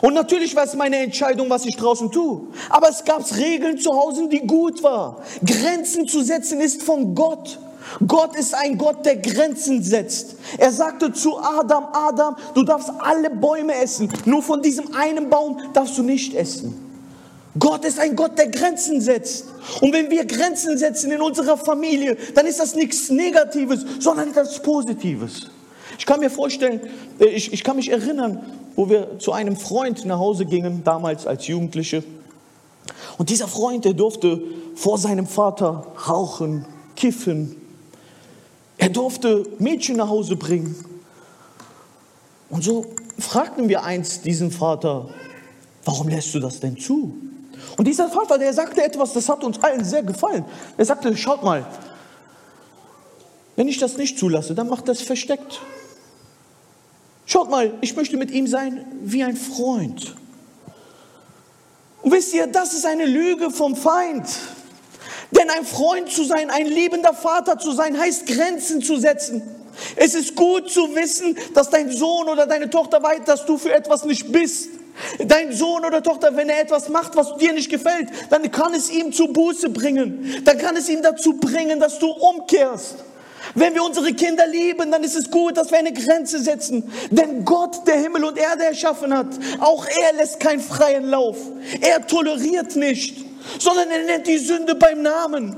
Und 0.01 0.15
natürlich 0.15 0.57
war 0.57 0.65
es 0.65 0.75
meine 0.75 0.97
Entscheidung, 0.97 1.51
was 1.51 1.67
ich 1.67 1.77
draußen 1.77 2.11
tue. 2.11 2.43
Aber 2.71 2.89
es 2.89 3.05
gab 3.05 3.23
Regeln 3.37 3.77
zu 3.79 3.91
Hause, 3.91 4.29
die 4.29 4.47
gut 4.47 4.83
waren. 4.83 5.17
Grenzen 5.45 6.09
zu 6.09 6.23
setzen 6.23 6.61
ist 6.61 6.83
von 6.83 7.15
Gott. 7.15 7.59
Gott 8.07 8.37
ist 8.37 8.55
ein 8.55 8.79
Gott, 8.79 9.05
der 9.05 9.17
Grenzen 9.17 9.83
setzt. 9.83 10.37
Er 10.59 10.73
sagte 10.73 11.13
zu 11.13 11.39
Adam, 11.39 11.89
Adam, 11.93 12.37
du 12.55 12.63
darfst 12.63 12.91
alle 12.99 13.31
Bäume 13.31 13.75
essen, 13.75 14.13
nur 14.25 14.43
von 14.43 14.63
diesem 14.63 14.95
einen 14.95 15.29
Baum 15.29 15.59
darfst 15.73 15.99
du 15.99 16.03
nicht 16.03 16.35
essen. 16.35 16.91
Gott 17.59 17.85
ist 17.85 17.99
ein 17.99 18.15
Gott, 18.15 18.39
der 18.39 18.49
Grenzen 18.49 19.01
setzt. 19.01 19.47
Und 19.81 19.93
wenn 19.93 20.09
wir 20.09 20.25
Grenzen 20.25 20.79
setzen 20.79 21.11
in 21.11 21.21
unserer 21.21 21.57
Familie, 21.57 22.17
dann 22.35 22.47
ist 22.47 22.61
das 22.61 22.77
nichts 22.77 23.11
Negatives, 23.11 23.85
sondern 23.99 24.29
etwas 24.29 24.63
Positives. 24.63 25.51
Ich 25.99 26.07
kann 26.07 26.21
mir 26.21 26.31
vorstellen, 26.31 26.81
äh, 27.19 27.27
ich, 27.27 27.53
ich 27.53 27.65
kann 27.65 27.77
mich 27.77 27.91
erinnern, 27.91 28.41
wo 28.77 28.89
wir 28.89 29.19
zu 29.19 29.33
einem 29.33 29.57
Freund 29.57 30.05
nach 30.05 30.19
Hause 30.19 30.47
gingen, 30.47 30.85
damals 30.85 31.27
als 31.27 31.47
Jugendliche. 31.49 32.05
Und 33.19 33.31
dieser 33.31 33.49
Freund, 33.49 33.85
der 33.85 33.95
durfte 33.95 34.41
vor 34.77 34.97
seinem 34.97 35.27
Vater 35.27 35.89
rauchen, 36.09 36.65
kiffen, 36.97 37.57
er 38.81 38.89
durfte 38.89 39.47
Mädchen 39.59 39.97
nach 39.97 40.09
Hause 40.09 40.37
bringen. 40.37 40.75
Und 42.49 42.65
so 42.65 42.87
fragten 43.19 43.69
wir 43.69 43.85
einst 43.85 44.25
diesen 44.25 44.51
Vater, 44.51 45.11
warum 45.85 46.09
lässt 46.09 46.35
du 46.35 46.41
das 46.41 46.61
denn 46.61 46.79
zu? 46.79 47.15
Und 47.77 47.87
dieser 47.87 48.09
Vater, 48.09 48.39
der 48.39 48.55
sagte 48.55 48.83
etwas, 48.83 49.13
das 49.13 49.29
hat 49.29 49.45
uns 49.45 49.63
allen 49.63 49.85
sehr 49.85 50.03
gefallen. 50.03 50.47
Er 50.79 50.85
sagte, 50.87 51.15
schaut 51.15 51.45
mal, 51.45 51.67
wenn 53.55 53.69
ich 53.69 53.79
das 53.79 53.99
nicht 53.99 54.19
zulasse, 54.19 54.55
dann 54.55 54.69
macht 54.69 54.89
das 54.89 55.03
versteckt. 55.03 55.61
Schaut 57.27 57.51
mal, 57.51 57.75
ich 57.83 57.95
möchte 57.95 58.17
mit 58.17 58.31
ihm 58.31 58.47
sein 58.47 58.87
wie 59.03 59.23
ein 59.23 59.37
Freund. 59.37 60.17
Und 62.01 62.13
wisst 62.13 62.33
ihr, 62.33 62.47
das 62.47 62.73
ist 62.73 62.87
eine 62.87 63.05
Lüge 63.05 63.51
vom 63.51 63.77
Feind. 63.77 64.27
Denn 65.33 65.49
ein 65.51 65.65
Freund 65.65 66.11
zu 66.11 66.25
sein, 66.25 66.51
ein 66.51 66.67
liebender 66.67 67.15
Vater 67.15 67.59
zu 67.59 67.73
sein, 67.73 67.99
heißt 67.99 68.27
Grenzen 68.27 68.83
zu 68.83 68.97
setzen. 68.97 69.43
Es 69.97 70.15
ist 70.15 70.35
gut 70.35 70.71
zu 70.71 70.95
wissen, 70.95 71.37
dass 71.55 71.71
dein 71.71 71.91
Sohn 71.91 72.29
oder 72.29 72.47
deine 72.47 72.71
Tochter 72.71 73.03
weiß, 73.03 73.21
dass 73.27 73.47
du 73.47 73.57
für 73.57 73.73
etwas 73.73 74.05
nicht 74.05 74.33
bist. 74.33 74.69
Dein 75.19 75.53
Sohn 75.53 75.85
oder 75.85 76.03
Tochter, 76.03 76.37
wenn 76.37 76.49
er 76.49 76.61
etwas 76.61 76.89
macht, 76.89 77.17
was 77.17 77.37
dir 77.37 77.53
nicht 77.53 77.71
gefällt, 77.71 78.09
dann 78.29 78.51
kann 78.51 78.75
es 78.75 78.91
ihm 78.91 79.13
zu 79.13 79.29
Buße 79.29 79.71
bringen. 79.71 80.43
Dann 80.45 80.59
kann 80.59 80.77
es 80.77 80.89
ihn 80.89 81.03
dazu 81.03 81.35
bringen, 81.35 81.81
dass 81.81 81.99
du 81.99 82.11
umkehrst. 82.11 82.97
Wenn 83.55 83.75
wir 83.75 83.83
unsere 83.83 84.13
Kinder 84.13 84.47
lieben, 84.47 84.91
dann 84.91 85.03
ist 85.03 85.17
es 85.17 85.31
gut, 85.31 85.57
dass 85.57 85.71
wir 85.71 85.79
eine 85.79 85.93
Grenze 85.93 86.41
setzen. 86.41 86.93
Denn 87.11 87.45
Gott, 87.45 87.87
der 87.87 87.97
Himmel 87.97 88.25
und 88.25 88.39
Erde 88.39 88.65
erschaffen 88.65 89.17
hat, 89.17 89.29
auch 89.59 89.87
er 89.87 90.13
lässt 90.15 90.39
keinen 90.41 90.61
freien 90.61 91.09
Lauf. 91.09 91.37
Er 91.81 92.07
toleriert 92.07 92.77
nicht, 92.77 93.25
sondern 93.59 93.91
er 93.91 94.05
nennt 94.05 94.27
die 94.27 94.39
Sünde 94.39 94.75
beim 94.75 95.03
Namen. 95.03 95.57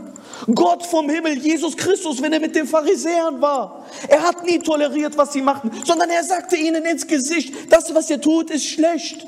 Gott 0.55 0.85
vom 0.87 1.09
Himmel, 1.09 1.39
Jesus 1.39 1.77
Christus, 1.77 2.21
wenn 2.21 2.33
er 2.33 2.41
mit 2.41 2.55
den 2.57 2.67
Pharisäern 2.67 3.41
war, 3.41 3.87
er 4.09 4.23
hat 4.23 4.45
nie 4.45 4.59
toleriert, 4.59 5.17
was 5.17 5.33
sie 5.33 5.43
machten, 5.43 5.71
sondern 5.85 6.11
er 6.11 6.25
sagte 6.25 6.57
ihnen 6.57 6.85
ins 6.85 7.07
Gesicht, 7.07 7.55
das, 7.71 7.95
was 7.95 8.11
ihr 8.11 8.21
tut, 8.21 8.51
ist 8.51 8.67
schlecht. 8.67 9.27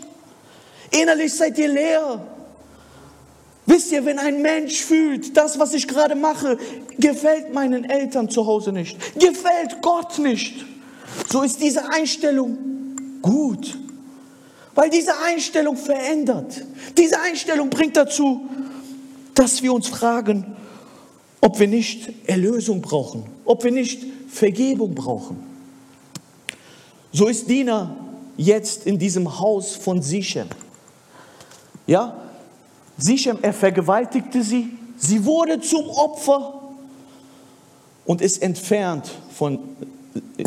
Innerlich 0.91 1.33
seid 1.35 1.59
ihr 1.59 1.69
leer. 1.69 2.21
Wisst 3.67 3.93
ihr, 3.93 4.05
wenn 4.05 4.19
ein 4.19 4.43
Mensch 4.43 4.83
fühlt, 4.83 5.37
das, 5.37 5.59
was 5.59 5.73
ich 5.73 5.89
gerade 5.89 6.15
mache, 6.15 6.59
gefällt 6.99 7.55
meinen 7.55 7.85
Eltern 7.85 8.29
zu 8.29 8.47
Hause 8.47 8.73
nicht, 8.73 8.99
gefällt 9.15 9.81
Gott 9.81 10.19
nicht, 10.19 10.65
so 11.31 11.43
ist 11.43 11.63
diese 11.63 11.89
Einstellung 11.89 12.59
gut. 13.23 13.79
Weil 14.75 14.91
diese 14.91 15.13
Einstellung 15.21 15.77
verändert. 15.77 16.65
Diese 16.99 17.21
Einstellung 17.21 17.71
bringt 17.71 17.97
dazu, 17.97 18.49
dass 19.35 19.63
wir 19.63 19.73
uns 19.73 19.89
fragen, 19.89 20.57
ob 21.41 21.59
wir 21.59 21.69
nicht 21.69 22.11
Erlösung 22.27 22.81
brauchen, 22.81 23.25
ob 23.45 23.65
wir 23.65 23.71
nicht 23.71 24.03
Vergebung 24.29 24.95
brauchen. 24.95 25.37
So 27.13 27.29
ist 27.29 27.49
Dina 27.49 27.97
jetzt 28.37 28.87
in 28.87 28.99
diesem 28.99 29.39
Haus 29.39 29.77
von 29.77 30.03
Sichem. 30.03 30.49
Ja, 31.87 32.17
Sichem, 32.97 33.39
er 33.43 33.53
vergewaltigte 33.53 34.43
sie, 34.43 34.71
sie 34.97 35.25
wurde 35.25 35.61
zum 35.61 35.89
Opfer 35.91 36.63
und 38.05 38.21
ist 38.21 38.43
entfernt 38.43 39.11
von 39.37 39.59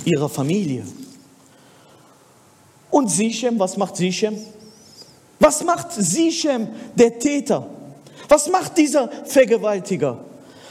ihrer 0.06 0.30
Familie. 0.30 0.84
Und 2.90 3.10
Sichem, 3.10 3.60
was 3.60 3.78
macht 3.78 3.98
Sichem? 3.98 4.38
Was 5.40 5.64
macht 5.64 5.92
Sichem, 5.92 6.68
der 6.96 7.20
Täter? 7.20 7.68
Was 8.28 8.50
macht 8.50 8.78
dieser 8.78 9.10
Vergewaltiger? 9.26 10.24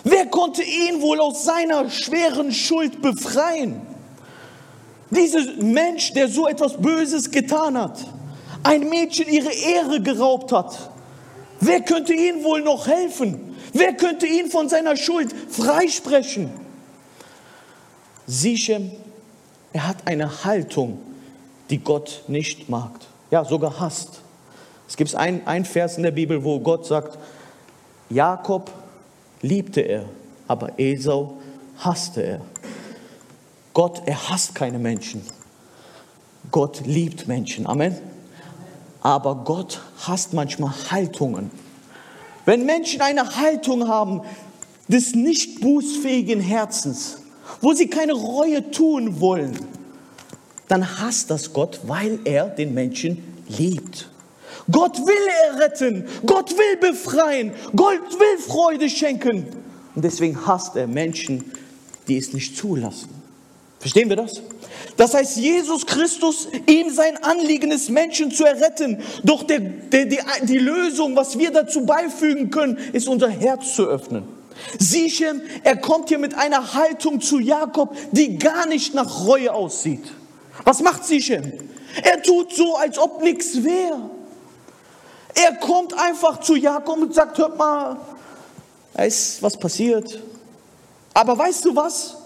Wer 0.04 0.26
konnte 0.26 0.62
ihn 0.62 1.00
wohl 1.02 1.20
aus 1.20 1.44
seiner 1.44 1.90
schweren 1.90 2.52
Schuld 2.52 3.02
befreien? 3.02 3.80
Dieser 5.10 5.52
Mensch, 5.62 6.12
der 6.12 6.28
so 6.28 6.46
etwas 6.46 6.76
Böses 6.76 7.30
getan 7.30 7.78
hat, 7.78 7.98
ein 8.62 8.88
Mädchen 8.88 9.28
ihre 9.28 9.52
Ehre 9.52 10.00
geraubt 10.00 10.52
hat, 10.52 10.90
wer 11.60 11.80
könnte 11.80 12.12
ihm 12.12 12.42
wohl 12.42 12.62
noch 12.62 12.86
helfen? 12.86 13.56
Wer 13.72 13.94
könnte 13.94 14.26
ihn 14.26 14.50
von 14.50 14.68
seiner 14.68 14.96
Schuld 14.96 15.34
freisprechen? 15.48 16.50
Sichem, 18.26 18.90
er 19.72 19.88
hat 19.88 19.98
eine 20.06 20.44
Haltung, 20.44 20.98
die 21.70 21.78
Gott 21.78 22.24
nicht 22.28 22.68
mag, 22.68 22.92
ja 23.30 23.44
sogar 23.44 23.80
hasst. 23.80 24.20
Es 24.88 24.96
gibt 24.96 25.14
ein, 25.14 25.46
ein 25.46 25.64
Vers 25.64 25.96
in 25.96 26.04
der 26.04 26.12
Bibel, 26.12 26.44
wo 26.44 26.60
Gott 26.60 26.86
sagt, 26.86 27.18
Jakob 28.08 28.70
liebte 29.42 29.80
er, 29.80 30.04
aber 30.46 30.78
Esau 30.78 31.34
hasste 31.78 32.22
er. 32.22 32.40
Gott, 33.72 34.02
er 34.06 34.30
hasst 34.30 34.54
keine 34.54 34.78
Menschen. 34.78 35.22
Gott 36.50 36.86
liebt 36.86 37.26
Menschen. 37.26 37.66
Amen. 37.66 37.96
Aber 39.02 39.34
Gott 39.44 39.82
hasst 40.06 40.32
manchmal 40.32 40.72
Haltungen. 40.90 41.50
Wenn 42.44 42.64
Menschen 42.64 43.00
eine 43.00 43.36
Haltung 43.36 43.88
haben 43.88 44.22
des 44.88 45.14
nicht 45.14 45.60
bußfähigen 45.60 46.40
Herzens, 46.40 47.18
wo 47.60 47.72
sie 47.72 47.88
keine 47.88 48.12
Reue 48.12 48.70
tun 48.70 49.20
wollen, 49.20 49.58
dann 50.68 51.00
hasst 51.00 51.30
das 51.30 51.52
Gott, 51.52 51.80
weil 51.84 52.18
er 52.24 52.46
den 52.46 52.74
Menschen 52.74 53.42
liebt. 53.48 54.10
Gott 54.70 54.98
will 54.98 55.14
erretten, 55.52 56.06
Gott 56.24 56.50
will 56.50 56.90
befreien, 56.90 57.52
Gott 57.74 58.18
will 58.18 58.38
Freude 58.38 58.90
schenken. 58.90 59.46
Und 59.94 60.04
deswegen 60.04 60.46
hasst 60.46 60.76
er 60.76 60.86
Menschen, 60.86 61.52
die 62.08 62.16
es 62.16 62.32
nicht 62.32 62.56
zulassen. 62.56 63.08
Verstehen 63.78 64.08
wir 64.08 64.16
das? 64.16 64.42
Das 64.96 65.14
heißt, 65.14 65.36
Jesus 65.36 65.86
Christus, 65.86 66.48
ihm 66.66 66.90
sein 66.90 67.22
Anliegen 67.22 67.70
ist, 67.70 67.90
Menschen 67.90 68.30
zu 68.30 68.44
erretten. 68.44 68.98
Doch 69.22 69.42
der, 69.42 69.60
der, 69.60 70.06
die, 70.06 70.18
die 70.42 70.58
Lösung, 70.58 71.14
was 71.14 71.38
wir 71.38 71.50
dazu 71.50 71.84
beifügen 71.84 72.50
können, 72.50 72.78
ist 72.92 73.06
unser 73.06 73.28
Herz 73.28 73.74
zu 73.74 73.86
öffnen. 73.86 74.24
Sichem, 74.78 75.42
er 75.62 75.76
kommt 75.76 76.08
hier 76.08 76.18
mit 76.18 76.34
einer 76.34 76.74
Haltung 76.74 77.20
zu 77.20 77.38
Jakob, 77.38 77.94
die 78.12 78.38
gar 78.38 78.66
nicht 78.66 78.94
nach 78.94 79.26
Reue 79.26 79.52
aussieht. 79.52 80.04
Was 80.64 80.80
macht 80.80 81.04
Sichem? 81.04 81.52
Er 82.02 82.22
tut 82.22 82.52
so, 82.52 82.76
als 82.76 82.98
ob 82.98 83.22
nichts 83.22 83.62
wäre. 83.62 84.10
Er 85.34 85.56
kommt 85.56 85.92
einfach 85.98 86.40
zu 86.40 86.56
Jakob 86.56 86.98
und 86.98 87.14
sagt, 87.14 87.38
hört 87.38 87.58
mal, 87.58 87.98
da 88.94 89.02
ist 89.04 89.42
was 89.42 89.56
passiert. 89.58 90.20
Aber 91.12 91.36
weißt 91.36 91.64
du 91.64 91.76
was? 91.76 92.16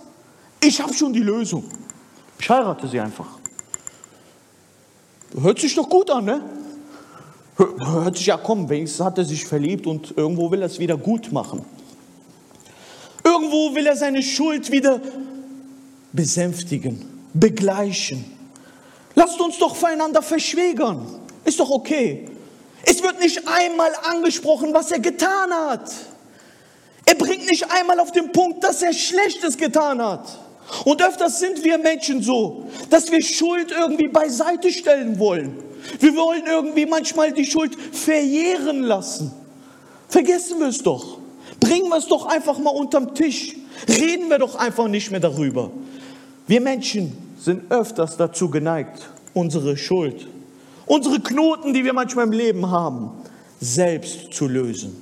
Ich 0.63 0.81
habe 0.81 0.93
schon 0.95 1.13
die 1.13 1.21
Lösung. 1.21 1.65
Ich 2.39 2.49
heirate 2.49 2.87
sie 2.87 3.01
einfach. 3.01 3.27
Hört 5.41 5.61
sich 5.61 5.75
doch 5.75 5.89
gut 5.89 6.11
an, 6.11 6.25
ne? 6.25 6.43
Hört 7.57 8.17
sich 8.17 8.27
ja, 8.27 8.37
komm, 8.37 8.69
wenigstens 8.69 9.05
hat 9.05 9.19
er 9.19 9.25
sich 9.25 9.45
verliebt 9.45 9.87
und 9.87 10.17
irgendwo 10.17 10.51
will 10.51 10.63
er 10.63 10.67
es 10.67 10.79
wieder 10.79 10.97
gut 10.97 11.31
machen. 11.31 11.65
Irgendwo 13.23 13.75
will 13.75 13.87
er 13.87 13.97
seine 13.97 14.23
Schuld 14.23 14.71
wieder 14.71 15.01
besänftigen, 16.13 17.05
begleichen. 17.35 18.25
Lasst 19.15 19.41
uns 19.41 19.59
doch 19.59 19.77
voreinander 19.77 20.23
verschwägern. 20.23 21.07
Ist 21.45 21.61
doch 21.61 21.71
okay. 21.71 22.29
Es 22.85 23.03
wird 23.03 23.21
nicht 23.21 23.47
einmal 23.47 23.91
angesprochen, 24.05 24.73
was 24.73 24.91
er 24.91 25.01
getan 25.01 25.53
hat. 25.53 25.91
Er 27.05 27.15
bringt 27.15 27.47
nicht 27.51 27.71
einmal 27.71 28.01
auf 28.01 28.13
den 28.13 28.33
Punkt, 28.33 28.63
dass 28.65 28.83
er 28.83 28.93
Schlechtes 28.93 29.57
getan 29.57 30.03
hat. 30.03 30.39
Und 30.85 31.03
öfters 31.03 31.41
sind 31.41 31.65
wir 31.65 31.79
Menschen 31.79 32.23
so, 32.23 32.67
dass 32.89 33.11
wir 33.11 33.23
Schuld 33.23 33.73
irgendwie 33.73 34.09
beiseite 34.09 34.71
stellen 34.71 35.19
wollen. 35.19 35.57
Wir 35.99 36.15
wollen 36.15 36.47
irgendwie 36.47 36.87
manchmal 36.87 37.33
die 37.33 37.45
Schuld 37.45 37.77
verjähren 37.93 38.83
lassen. 38.83 39.33
Vergessen 40.09 40.61
wir 40.61 40.69
es 40.69 40.83
doch. 40.83 41.19
Bringen 41.59 41.89
wir 41.89 41.97
es 41.97 42.07
doch 42.07 42.27
einfach 42.27 42.59
mal 42.59 42.71
unterm 42.71 43.15
Tisch. 43.15 43.55
Reden 43.89 44.29
wir 44.29 44.39
doch 44.39 44.55
einfach 44.55 44.89
nicht 44.89 45.11
mehr 45.11 45.21
darüber. 45.21 45.71
Wir 46.51 46.61
Menschen 46.61 47.17
sind 47.39 47.71
öfters 47.71 48.17
dazu 48.17 48.51
geneigt, 48.51 49.09
unsere 49.35 49.77
Schuld 49.77 50.27
unsere 50.91 51.21
Knoten, 51.21 51.73
die 51.73 51.85
wir 51.85 51.93
manchmal 51.93 52.27
im 52.27 52.33
Leben 52.33 52.69
haben, 52.69 53.13
selbst 53.61 54.33
zu 54.33 54.49
lösen. 54.49 55.01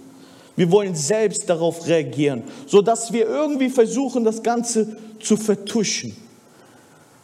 Wir 0.55 0.71
wollen 0.71 0.95
selbst 0.95 1.49
darauf 1.49 1.87
reagieren, 1.87 2.43
sodass 2.67 3.11
wir 3.11 3.27
irgendwie 3.27 3.71
versuchen, 3.71 4.23
das 4.23 4.43
Ganze 4.43 4.99
zu 5.19 5.39
vertuschen. 5.39 6.15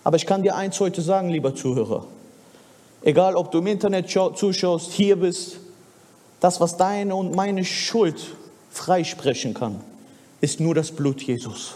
Aber 0.03 0.17
ich 0.17 0.25
kann 0.25 0.43
dir 0.43 0.57
eins 0.57 0.81
heute 0.81 1.03
sagen, 1.03 1.29
lieber 1.29 1.55
Zuhörer. 1.55 2.07
Egal, 3.03 3.37
ob 3.37 3.51
du 3.51 3.59
im 3.59 3.67
Internet 3.67 4.09
zuschaust, 4.09 4.93
hier 4.93 5.17
bist, 5.17 5.59
das, 6.41 6.59
was 6.59 6.79
deine 6.79 7.15
und 7.15 7.37
meine 7.37 7.67
Schuld 7.67 8.35
freisprechen 8.71 9.53
kann, 9.53 9.81
ist 10.41 10.59
nur 10.59 10.75
das 10.75 10.91
Blut 10.91 11.21
Jesus. 11.23 11.75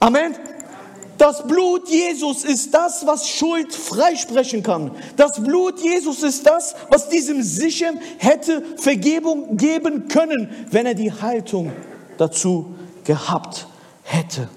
Amen. 0.00 0.34
Das 1.28 1.46
Blut 1.46 1.90
Jesus 1.90 2.42
ist 2.42 2.72
das, 2.72 3.04
was 3.04 3.28
Schuld 3.28 3.74
freisprechen 3.74 4.62
kann. 4.62 4.92
Das 5.18 5.42
Blut 5.42 5.78
Jesus 5.78 6.22
ist 6.22 6.46
das, 6.46 6.74
was 6.88 7.10
diesem 7.10 7.42
Sichem 7.42 7.98
hätte 8.16 8.62
Vergebung 8.78 9.58
geben 9.58 10.08
können, 10.08 10.48
wenn 10.70 10.86
er 10.86 10.94
die 10.94 11.12
Haltung 11.12 11.70
dazu 12.16 12.74
gehabt 13.04 13.66
hätte. 14.04 14.48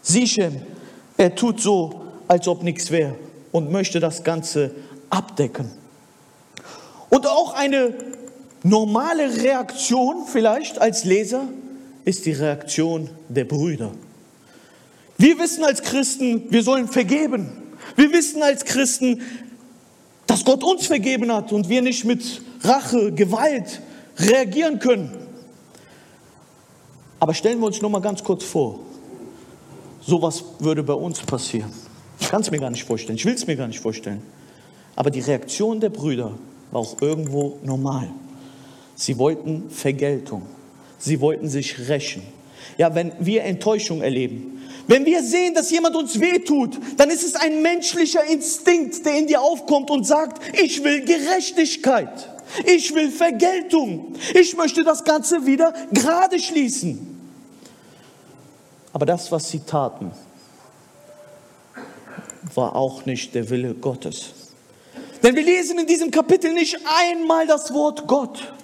Sichem, 0.00 0.62
er 1.16 1.34
tut 1.34 1.60
so, 1.60 2.00
als 2.28 2.46
ob 2.46 2.62
nichts 2.62 2.92
wäre 2.92 3.16
und 3.50 3.72
möchte 3.72 3.98
das 3.98 4.22
Ganze 4.22 4.70
abdecken. 5.10 5.68
Und 7.10 7.26
auch 7.26 7.54
eine 7.54 7.92
normale 8.62 9.42
Reaktion 9.42 10.26
vielleicht 10.30 10.80
als 10.80 11.02
Leser 11.02 11.48
ist 12.04 12.24
die 12.24 12.34
Reaktion 12.34 13.10
der 13.28 13.46
Brüder. 13.46 13.90
Wir 15.18 15.38
wissen 15.38 15.64
als 15.64 15.82
Christen, 15.82 16.44
wir 16.50 16.62
sollen 16.62 16.86
vergeben. 16.86 17.50
Wir 17.96 18.12
wissen 18.12 18.42
als 18.42 18.64
Christen, 18.64 19.20
dass 20.26 20.44
Gott 20.44 20.62
uns 20.62 20.86
vergeben 20.86 21.32
hat 21.32 21.52
und 21.52 21.68
wir 21.68 21.82
nicht 21.82 22.04
mit 22.04 22.40
Rache, 22.62 23.12
Gewalt 23.12 23.80
reagieren 24.16 24.78
können. 24.78 25.10
Aber 27.18 27.34
stellen 27.34 27.58
wir 27.58 27.66
uns 27.66 27.82
nur 27.82 27.90
mal 27.90 28.00
ganz 28.00 28.22
kurz 28.22 28.44
vor, 28.44 28.78
sowas 30.00 30.44
würde 30.60 30.84
bei 30.84 30.92
uns 30.92 31.18
passieren. 31.20 31.72
Ich 32.20 32.28
kann 32.28 32.42
es 32.42 32.50
mir 32.50 32.58
gar 32.58 32.70
nicht 32.70 32.84
vorstellen, 32.84 33.16
ich 33.16 33.24
will 33.24 33.34
es 33.34 33.46
mir 33.46 33.56
gar 33.56 33.66
nicht 33.66 33.80
vorstellen. 33.80 34.22
Aber 34.94 35.10
die 35.10 35.20
Reaktion 35.20 35.80
der 35.80 35.90
Brüder 35.90 36.38
war 36.70 36.80
auch 36.80 37.00
irgendwo 37.00 37.58
normal. 37.64 38.08
Sie 38.94 39.18
wollten 39.18 39.70
Vergeltung. 39.70 40.42
Sie 40.98 41.20
wollten 41.20 41.48
sich 41.48 41.88
rächen. 41.88 42.22
Ja, 42.76 42.94
wenn 42.94 43.12
wir 43.20 43.44
Enttäuschung 43.44 44.02
erleben, 44.02 44.57
wenn 44.88 45.04
wir 45.04 45.22
sehen, 45.22 45.54
dass 45.54 45.70
jemand 45.70 45.94
uns 45.94 46.18
wehtut, 46.18 46.78
dann 46.96 47.10
ist 47.10 47.22
es 47.22 47.36
ein 47.36 47.60
menschlicher 47.60 48.24
Instinkt, 48.24 49.04
der 49.04 49.16
in 49.16 49.26
dir 49.26 49.42
aufkommt 49.42 49.90
und 49.90 50.04
sagt, 50.04 50.42
ich 50.58 50.82
will 50.82 51.04
Gerechtigkeit. 51.04 52.28
Ich 52.64 52.94
will 52.94 53.10
Vergeltung. 53.10 54.14
Ich 54.34 54.56
möchte 54.56 54.82
das 54.82 55.04
Ganze 55.04 55.44
wieder 55.44 55.74
gerade 55.92 56.38
schließen. 56.40 57.18
Aber 58.94 59.04
das, 59.04 59.30
was 59.30 59.50
sie 59.50 59.60
taten, 59.60 60.10
war 62.54 62.74
auch 62.74 63.04
nicht 63.04 63.34
der 63.34 63.50
Wille 63.50 63.74
Gottes. 63.74 64.30
Denn 65.22 65.36
wir 65.36 65.42
lesen 65.42 65.78
in 65.78 65.86
diesem 65.86 66.10
Kapitel 66.10 66.54
nicht 66.54 66.78
einmal 66.86 67.46
das 67.46 67.74
Wort 67.74 68.06
Gott. 68.06 68.54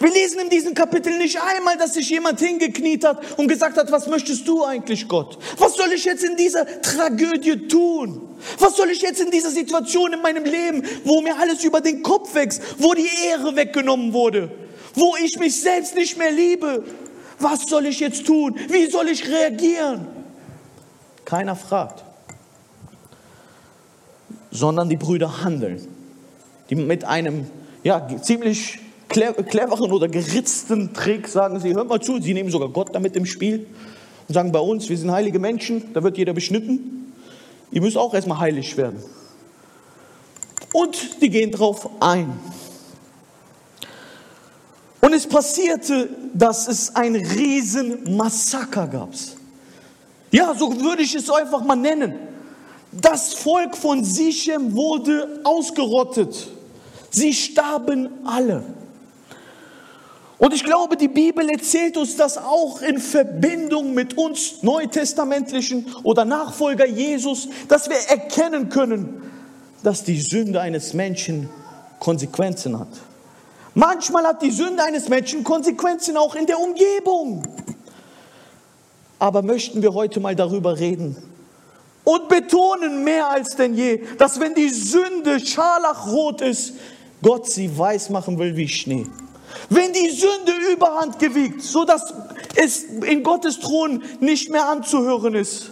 Wir 0.00 0.10
lesen 0.10 0.40
in 0.40 0.50
diesem 0.50 0.74
Kapitel 0.74 1.16
nicht 1.18 1.40
einmal, 1.40 1.76
dass 1.76 1.94
sich 1.94 2.10
jemand 2.10 2.40
hingekniet 2.40 3.04
hat 3.04 3.38
und 3.38 3.48
gesagt 3.48 3.76
hat, 3.76 3.90
was 3.92 4.06
möchtest 4.06 4.46
du 4.48 4.64
eigentlich, 4.64 5.08
Gott? 5.08 5.38
Was 5.58 5.76
soll 5.76 5.92
ich 5.92 6.04
jetzt 6.04 6.24
in 6.24 6.36
dieser 6.36 6.66
Tragödie 6.82 7.68
tun? 7.68 8.36
Was 8.58 8.76
soll 8.76 8.90
ich 8.90 9.02
jetzt 9.02 9.20
in 9.20 9.30
dieser 9.30 9.50
Situation 9.50 10.12
in 10.12 10.20
meinem 10.20 10.44
Leben, 10.44 10.82
wo 11.04 11.20
mir 11.20 11.36
alles 11.38 11.62
über 11.64 11.80
den 11.80 12.02
Kopf 12.02 12.34
wächst, 12.34 12.60
wo 12.78 12.94
die 12.94 13.08
Ehre 13.28 13.54
weggenommen 13.56 14.12
wurde, 14.12 14.50
wo 14.94 15.14
ich 15.22 15.38
mich 15.38 15.60
selbst 15.60 15.94
nicht 15.94 16.18
mehr 16.18 16.32
liebe? 16.32 16.84
Was 17.38 17.66
soll 17.66 17.86
ich 17.86 18.00
jetzt 18.00 18.26
tun? 18.26 18.58
Wie 18.68 18.86
soll 18.90 19.08
ich 19.08 19.28
reagieren? 19.28 20.06
Keiner 21.24 21.56
fragt, 21.56 22.04
sondern 24.50 24.88
die 24.88 24.96
Brüder 24.96 25.42
handeln, 25.42 25.86
die 26.70 26.74
mit 26.74 27.04
einem 27.04 27.46
ja, 27.82 28.06
ziemlich 28.20 28.78
cleveren 29.14 29.92
oder 29.92 30.08
geritzten 30.08 30.92
Trick 30.92 31.28
sagen 31.28 31.60
sie, 31.60 31.74
hört 31.74 31.88
mal 31.88 32.00
zu, 32.00 32.20
sie 32.20 32.34
nehmen 32.34 32.50
sogar 32.50 32.68
Gott 32.68 32.94
damit 32.94 33.16
im 33.16 33.26
Spiel 33.26 33.66
und 34.26 34.34
sagen 34.34 34.50
bei 34.50 34.58
uns, 34.58 34.88
wir 34.88 34.98
sind 34.98 35.10
heilige 35.10 35.38
Menschen, 35.38 35.92
da 35.94 36.02
wird 36.02 36.18
jeder 36.18 36.32
beschnitten, 36.32 37.12
ihr 37.70 37.80
müsst 37.80 37.96
auch 37.96 38.12
erstmal 38.12 38.40
heilig 38.40 38.76
werden. 38.76 39.02
Und 40.72 41.22
die 41.22 41.30
gehen 41.30 41.52
drauf 41.52 41.88
ein. 42.00 42.32
Und 45.00 45.12
es 45.12 45.26
passierte, 45.26 46.08
dass 46.32 46.66
es 46.66 46.96
ein 46.96 47.14
Riesenmassaker 47.14 48.88
gab. 48.88 49.10
Ja, 50.32 50.54
so 50.54 50.80
würde 50.80 51.02
ich 51.02 51.14
es 51.14 51.30
einfach 51.30 51.62
mal 51.62 51.76
nennen. 51.76 52.14
Das 52.90 53.34
Volk 53.34 53.76
von 53.76 54.02
Sichem 54.02 54.74
wurde 54.74 55.40
ausgerottet. 55.44 56.48
Sie 57.10 57.32
starben 57.32 58.08
alle. 58.24 58.64
Und 60.38 60.52
ich 60.52 60.64
glaube, 60.64 60.96
die 60.96 61.08
Bibel 61.08 61.48
erzählt 61.48 61.96
uns 61.96 62.16
das 62.16 62.38
auch 62.38 62.82
in 62.82 62.98
Verbindung 62.98 63.94
mit 63.94 64.18
uns 64.18 64.62
neutestamentlichen 64.62 65.86
oder 66.02 66.24
Nachfolger 66.24 66.86
Jesus, 66.86 67.48
dass 67.68 67.88
wir 67.88 67.96
erkennen 68.08 68.68
können, 68.68 69.22
dass 69.82 70.02
die 70.02 70.20
Sünde 70.20 70.60
eines 70.60 70.92
Menschen 70.92 71.48
Konsequenzen 72.00 72.78
hat. 72.78 72.88
Manchmal 73.74 74.24
hat 74.24 74.42
die 74.42 74.50
Sünde 74.50 74.82
eines 74.82 75.08
Menschen 75.08 75.44
Konsequenzen 75.44 76.16
auch 76.16 76.34
in 76.34 76.46
der 76.46 76.58
Umgebung. 76.58 77.42
Aber 79.18 79.42
möchten 79.42 79.82
wir 79.82 79.94
heute 79.94 80.20
mal 80.20 80.34
darüber 80.34 80.78
reden 80.78 81.16
und 82.02 82.28
betonen 82.28 83.04
mehr 83.04 83.30
als 83.30 83.56
denn 83.56 83.74
je, 83.74 84.02
dass 84.18 84.38
wenn 84.38 84.54
die 84.54 84.68
Sünde 84.68 85.40
scharlachrot 85.40 86.40
ist, 86.42 86.74
Gott 87.22 87.48
sie 87.48 87.76
weiß 87.76 88.10
machen 88.10 88.38
will 88.38 88.54
wie 88.56 88.68
Schnee. 88.68 89.06
Wenn 89.68 89.92
die 89.92 90.10
Sünde 90.10 90.52
überhand 90.72 91.18
gewiegt, 91.18 91.62
so 91.62 91.84
dass 91.84 92.12
es 92.56 92.84
in 92.84 93.22
Gottes 93.22 93.60
Thron 93.60 94.02
nicht 94.20 94.50
mehr 94.50 94.68
anzuhören 94.68 95.34
ist, 95.34 95.70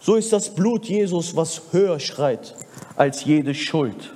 so 0.00 0.16
ist 0.16 0.32
das 0.32 0.54
Blut 0.54 0.86
Jesus, 0.86 1.36
was 1.36 1.62
höher 1.70 2.00
schreit 2.00 2.54
als 2.96 3.24
jede 3.24 3.54
Schuld. 3.54 4.12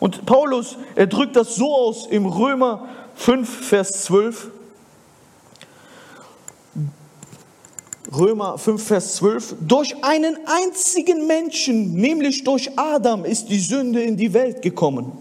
Und 0.00 0.26
Paulus, 0.26 0.76
er 0.96 1.06
drückt 1.06 1.36
das 1.36 1.56
so 1.56 1.74
aus 1.74 2.06
im 2.06 2.26
Römer 2.26 2.88
5, 3.14 3.66
Vers 3.66 4.04
12. 4.04 4.50
Römer 8.14 8.58
5, 8.58 8.86
Vers 8.86 9.16
12. 9.16 9.54
Durch 9.60 10.04
einen 10.04 10.36
einzigen 10.46 11.26
Menschen, 11.26 11.94
nämlich 11.94 12.44
durch 12.44 12.78
Adam, 12.78 13.24
ist 13.24 13.48
die 13.48 13.58
Sünde 13.58 14.02
in 14.02 14.16
die 14.16 14.34
Welt 14.34 14.60
gekommen. 14.62 15.12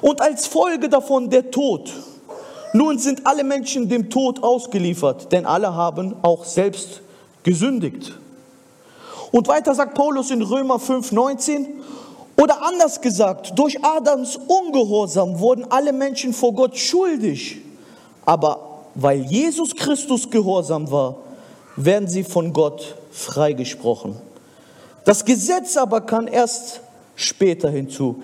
Und 0.00 0.20
als 0.20 0.46
Folge 0.46 0.88
davon 0.88 1.28
der 1.28 1.50
Tod. 1.50 1.92
Nun 2.72 2.98
sind 2.98 3.26
alle 3.26 3.44
Menschen 3.44 3.88
dem 3.88 4.08
Tod 4.08 4.42
ausgeliefert, 4.42 5.30
denn 5.30 5.44
alle 5.46 5.74
haben 5.74 6.16
auch 6.22 6.44
selbst 6.44 7.02
gesündigt. 7.42 8.12
Und 9.30 9.48
weiter 9.48 9.74
sagt 9.74 9.94
Paulus 9.94 10.30
in 10.30 10.42
Römer 10.42 10.78
5, 10.78 11.12
19, 11.12 11.66
oder 12.36 12.62
anders 12.62 13.00
gesagt, 13.00 13.58
durch 13.58 13.82
Adams 13.84 14.38
Ungehorsam 14.46 15.38
wurden 15.38 15.66
alle 15.70 15.92
Menschen 15.92 16.32
vor 16.32 16.54
Gott 16.54 16.76
schuldig. 16.76 17.58
Aber 18.24 18.80
weil 18.94 19.20
Jesus 19.22 19.74
Christus 19.74 20.30
gehorsam 20.30 20.90
war, 20.90 21.16
werden 21.76 22.08
sie 22.08 22.24
von 22.24 22.52
Gott 22.52 22.96
freigesprochen. 23.10 24.16
Das 25.04 25.24
Gesetz 25.24 25.76
aber 25.76 26.02
kann 26.02 26.26
erst 26.26 26.80
später 27.16 27.70
hinzu. 27.70 28.22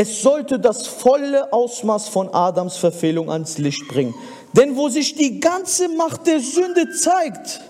Es 0.00 0.22
sollte 0.22 0.60
das 0.60 0.86
volle 0.86 1.52
Ausmaß 1.52 2.06
von 2.06 2.32
Adams 2.32 2.76
Verfehlung 2.76 3.32
ans 3.32 3.58
Licht 3.58 3.88
bringen. 3.88 4.14
Denn 4.52 4.76
wo 4.76 4.88
sich 4.88 5.16
die 5.16 5.40
ganze 5.40 5.88
Macht 5.88 6.28
der 6.28 6.38
Sünde 6.38 6.88
zeigt, 6.90 7.60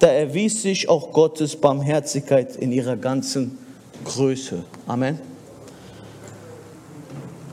da 0.00 0.08
erwies 0.08 0.60
sich 0.60 0.90
auch 0.90 1.12
Gottes 1.12 1.56
Barmherzigkeit 1.56 2.56
in 2.56 2.72
ihrer 2.72 2.94
ganzen 2.94 3.56
Größe. 4.04 4.64
Amen. 4.86 5.18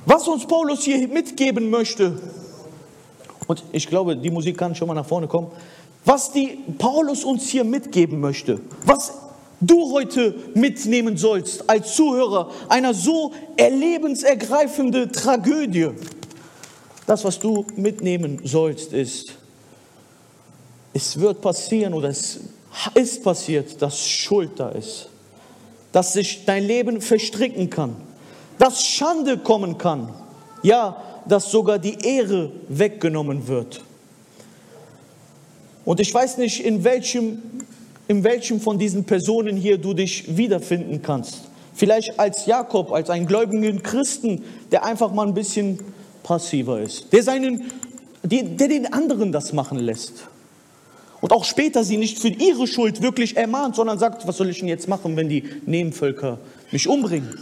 Was 0.05 0.27
uns 0.27 0.45
Paulus 0.45 0.83
hier 0.83 1.07
mitgeben 1.07 1.69
möchte, 1.69 2.19
und 3.47 3.63
ich 3.71 3.87
glaube, 3.87 4.17
die 4.17 4.31
Musik 4.31 4.57
kann 4.57 4.75
schon 4.75 4.89
mal 4.89 4.95
nach 4.95 5.07
vorne 5.07 5.27
kommen, 5.27 5.49
was 6.03 6.33
die 6.33 6.59
Paulus 6.77 7.23
uns 7.23 7.47
hier 7.47 7.63
mitgeben 7.63 8.19
möchte, 8.19 8.59
was 8.85 9.13
du 9.59 9.91
heute 9.91 10.35
mitnehmen 10.53 11.17
sollst 11.17 11.69
als 11.69 11.95
Zuhörer 11.95 12.51
einer 12.69 12.93
so 12.93 13.33
erlebensergreifenden 13.55 15.11
Tragödie. 15.11 15.89
Das, 17.05 17.23
was 17.23 17.39
du 17.39 17.65
mitnehmen 17.75 18.41
sollst, 18.43 18.93
ist, 18.93 19.33
es 20.93 21.19
wird 21.19 21.41
passieren 21.41 21.93
oder 21.93 22.09
es 22.09 22.39
ist 22.93 23.23
passiert, 23.23 23.81
dass 23.81 24.07
Schuld 24.07 24.51
da 24.57 24.69
ist, 24.69 25.09
dass 25.91 26.13
sich 26.13 26.45
dein 26.45 26.65
Leben 26.65 27.01
verstricken 27.01 27.69
kann, 27.69 27.95
dass 28.59 28.83
Schande 28.83 29.37
kommen 29.37 29.77
kann, 29.77 30.13
ja, 30.63 31.01
dass 31.27 31.51
sogar 31.51 31.79
die 31.79 31.97
Ehre 32.03 32.51
weggenommen 32.67 33.47
wird. 33.47 33.81
Und 35.85 35.99
ich 35.99 36.13
weiß 36.13 36.37
nicht, 36.37 36.65
in 36.65 36.83
welchem 36.83 37.41
in 38.07 38.23
welchem 38.23 38.61
von 38.61 38.79
diesen 38.79 39.03
Personen 39.03 39.57
hier 39.57 39.77
du 39.77 39.93
dich 39.93 40.37
wiederfinden 40.37 41.01
kannst. 41.01 41.41
Vielleicht 41.73 42.19
als 42.19 42.45
Jakob, 42.45 42.91
als 42.91 43.09
einen 43.09 43.27
gläubigen 43.27 43.83
Christen, 43.83 44.43
der 44.71 44.83
einfach 44.83 45.13
mal 45.13 45.27
ein 45.27 45.33
bisschen 45.33 45.79
passiver 46.23 46.81
ist, 46.81 47.11
der, 47.13 47.23
seinen, 47.23 47.71
der, 48.23 48.43
der 48.43 48.67
den 48.67 48.91
anderen 48.91 49.31
das 49.31 49.53
machen 49.53 49.77
lässt. 49.77 50.27
Und 51.21 51.33
auch 51.33 51.45
später 51.45 51.83
sie 51.83 51.97
nicht 51.97 52.19
für 52.19 52.29
ihre 52.29 52.67
Schuld 52.67 53.01
wirklich 53.01 53.37
ermahnt, 53.37 53.75
sondern 53.75 53.99
sagt, 53.99 54.27
was 54.27 54.37
soll 54.37 54.49
ich 54.49 54.59
denn 54.59 54.67
jetzt 54.67 54.87
machen, 54.87 55.15
wenn 55.15 55.29
die 55.29 55.43
Nebenvölker 55.65 56.39
mich 56.71 56.87
umbringen? 56.87 57.39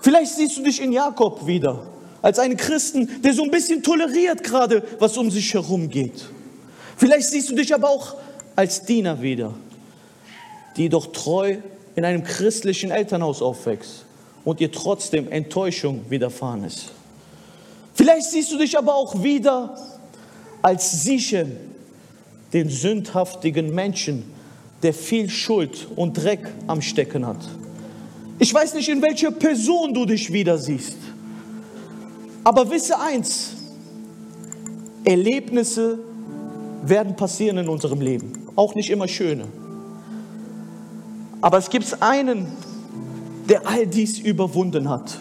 Vielleicht 0.00 0.34
siehst 0.34 0.56
du 0.58 0.62
dich 0.62 0.80
in 0.80 0.92
Jakob 0.92 1.46
wieder, 1.46 1.86
als 2.22 2.38
einen 2.38 2.56
Christen, 2.56 3.22
der 3.22 3.32
so 3.32 3.42
ein 3.42 3.50
bisschen 3.50 3.82
toleriert 3.82 4.44
gerade, 4.44 4.82
was 4.98 5.16
um 5.16 5.30
sich 5.30 5.52
herum 5.54 5.88
geht. 5.88 6.26
Vielleicht 6.96 7.28
siehst 7.28 7.50
du 7.50 7.54
dich 7.54 7.74
aber 7.74 7.88
auch 7.88 8.16
als 8.56 8.84
Diener 8.84 9.20
wieder, 9.22 9.54
die 10.78 10.88
doch 10.88 11.12
treu 11.12 11.56
in 11.96 12.04
einem 12.04 12.22
christlichen 12.22 12.90
Elternhaus 12.90 13.42
aufwächst 13.42 14.04
und 14.44 14.60
ihr 14.60 14.70
trotzdem 14.70 15.30
Enttäuschung 15.30 16.02
widerfahren 16.08 16.64
ist. 16.64 16.90
Vielleicht 17.94 18.30
siehst 18.30 18.52
du 18.52 18.58
dich 18.58 18.78
aber 18.78 18.94
auch 18.94 19.22
wieder 19.22 19.76
als 20.62 21.02
Sichem, 21.02 21.56
den 22.52 22.70
sündhaftigen 22.70 23.74
Menschen, 23.74 24.24
der 24.82 24.94
viel 24.94 25.28
Schuld 25.28 25.88
und 25.96 26.14
Dreck 26.14 26.46
am 26.68 26.80
Stecken 26.80 27.26
hat. 27.26 27.48
Ich 28.38 28.54
weiß 28.54 28.74
nicht, 28.74 28.88
in 28.88 29.02
welcher 29.02 29.32
Person 29.32 29.92
du 29.92 30.06
dich 30.06 30.32
wieder 30.32 30.56
siehst. 30.56 30.96
Aber 32.44 32.70
wisse 32.70 32.98
eins, 32.98 33.54
Erlebnisse 35.04 35.98
werden 36.84 37.16
passieren 37.16 37.58
in 37.58 37.68
unserem 37.68 38.00
Leben, 38.00 38.32
auch 38.54 38.76
nicht 38.76 38.90
immer 38.90 39.08
schöne. 39.08 39.46
Aber 41.40 41.58
es 41.58 41.70
gibt 41.70 42.02
einen, 42.02 42.46
der 43.48 43.66
all 43.66 43.86
dies 43.86 44.18
überwunden 44.18 44.88
hat. 44.88 45.18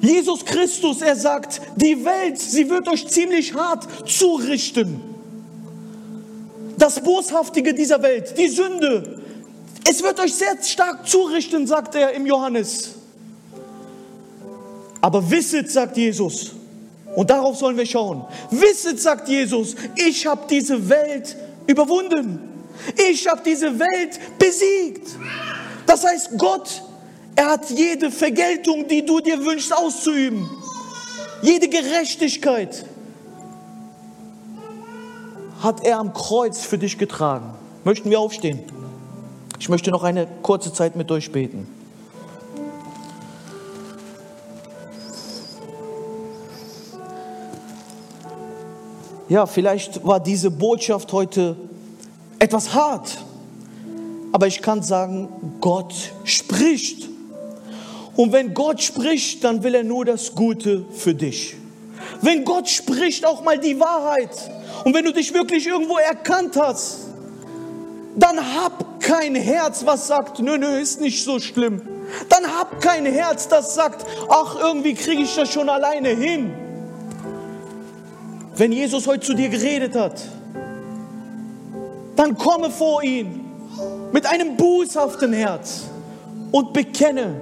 Jesus 0.00 0.44
Christus, 0.44 1.02
er 1.02 1.14
sagt, 1.14 1.60
die 1.76 2.04
Welt, 2.04 2.38
sie 2.38 2.68
wird 2.70 2.88
euch 2.88 3.06
ziemlich 3.06 3.54
hart 3.54 3.86
zurichten. 4.08 5.00
Das 6.78 7.00
Boshaftige 7.02 7.74
dieser 7.74 8.02
Welt, 8.02 8.34
die 8.38 8.48
Sünde, 8.48 9.20
es 9.88 10.02
wird 10.02 10.18
euch 10.18 10.34
sehr 10.34 10.56
stark 10.62 11.06
zurichten, 11.06 11.66
sagt 11.66 11.94
er 11.94 12.12
im 12.12 12.26
Johannes. 12.26 12.92
Aber 15.02 15.30
wisset, 15.30 15.70
sagt 15.70 15.96
Jesus, 15.96 16.52
und 17.14 17.28
darauf 17.28 17.56
sollen 17.56 17.76
wir 17.76 17.86
schauen, 17.86 18.24
wisset, 18.50 19.00
sagt 19.00 19.28
Jesus, 19.28 19.74
ich 19.96 20.26
habe 20.26 20.42
diese 20.48 20.88
Welt 20.88 21.36
überwunden. 21.66 22.49
Ich 23.10 23.26
habe 23.26 23.42
diese 23.44 23.78
Welt 23.78 24.18
besiegt. 24.38 25.08
Das 25.86 26.04
heißt, 26.04 26.38
Gott 26.38 26.82
er 27.40 27.52
hat 27.52 27.70
jede 27.70 28.10
Vergeltung, 28.10 28.86
die 28.86 29.02
du 29.02 29.20
dir 29.20 29.42
wünschst, 29.42 29.74
auszuüben. 29.74 30.46
Jede 31.40 31.68
Gerechtigkeit 31.70 32.84
hat 35.62 35.82
er 35.82 36.00
am 36.00 36.12
Kreuz 36.12 36.60
für 36.60 36.76
dich 36.76 36.98
getragen. 36.98 37.54
Möchten 37.84 38.10
wir 38.10 38.20
aufstehen? 38.20 38.60
Ich 39.58 39.70
möchte 39.70 39.90
noch 39.90 40.02
eine 40.02 40.26
kurze 40.42 40.70
Zeit 40.70 40.96
mit 40.96 41.10
euch 41.10 41.32
beten. 41.32 41.66
Ja, 49.30 49.46
vielleicht 49.46 50.04
war 50.04 50.20
diese 50.20 50.50
Botschaft 50.50 51.10
heute 51.14 51.56
etwas 52.40 52.74
hart, 52.74 53.18
aber 54.32 54.48
ich 54.48 54.62
kann 54.62 54.82
sagen, 54.82 55.28
Gott 55.60 55.94
spricht. 56.24 57.08
Und 58.16 58.32
wenn 58.32 58.54
Gott 58.54 58.82
spricht, 58.82 59.44
dann 59.44 59.62
will 59.62 59.74
er 59.74 59.84
nur 59.84 60.04
das 60.04 60.34
Gute 60.34 60.84
für 60.92 61.14
dich. 61.14 61.54
Wenn 62.22 62.44
Gott 62.44 62.68
spricht, 62.68 63.24
auch 63.24 63.44
mal 63.44 63.58
die 63.58 63.78
Wahrheit. 63.78 64.30
Und 64.84 64.94
wenn 64.94 65.04
du 65.04 65.12
dich 65.12 65.32
wirklich 65.32 65.66
irgendwo 65.66 65.98
erkannt 65.98 66.56
hast, 66.56 67.00
dann 68.16 68.38
hab 68.38 69.00
kein 69.00 69.34
Herz, 69.34 69.84
was 69.84 70.06
sagt, 70.06 70.40
nö, 70.40 70.58
nö, 70.58 70.78
ist 70.78 71.00
nicht 71.00 71.22
so 71.22 71.38
schlimm. 71.38 71.82
Dann 72.28 72.46
hab 72.46 72.80
kein 72.80 73.06
Herz, 73.06 73.48
das 73.48 73.74
sagt, 73.74 74.04
ach, 74.28 74.56
irgendwie 74.60 74.94
kriege 74.94 75.22
ich 75.22 75.34
das 75.34 75.52
schon 75.52 75.68
alleine 75.68 76.08
hin. 76.08 76.52
Wenn 78.56 78.72
Jesus 78.72 79.06
heute 79.06 79.26
zu 79.26 79.34
dir 79.34 79.48
geredet 79.48 79.94
hat, 79.94 80.20
dann 82.20 82.36
komme 82.36 82.70
vor 82.70 83.02
ihn 83.02 83.40
mit 84.12 84.26
einem 84.26 84.54
bußhaften 84.54 85.32
Herz 85.32 85.84
und 86.52 86.74
bekenne, 86.74 87.40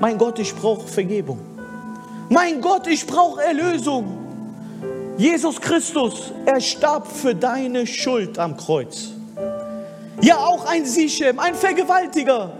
mein 0.00 0.18
Gott, 0.18 0.40
ich 0.40 0.52
brauche 0.52 0.88
Vergebung. 0.88 1.38
Mein 2.28 2.60
Gott, 2.60 2.88
ich 2.88 3.06
brauche 3.06 3.40
Erlösung. 3.40 4.18
Jesus 5.16 5.60
Christus, 5.60 6.32
er 6.44 6.60
starb 6.60 7.06
für 7.06 7.36
deine 7.36 7.86
Schuld 7.86 8.36
am 8.36 8.56
Kreuz. 8.56 9.10
Ja, 10.20 10.38
auch 10.38 10.66
ein 10.66 10.84
Sichem, 10.84 11.38
ein 11.38 11.54
Vergewaltiger, 11.54 12.50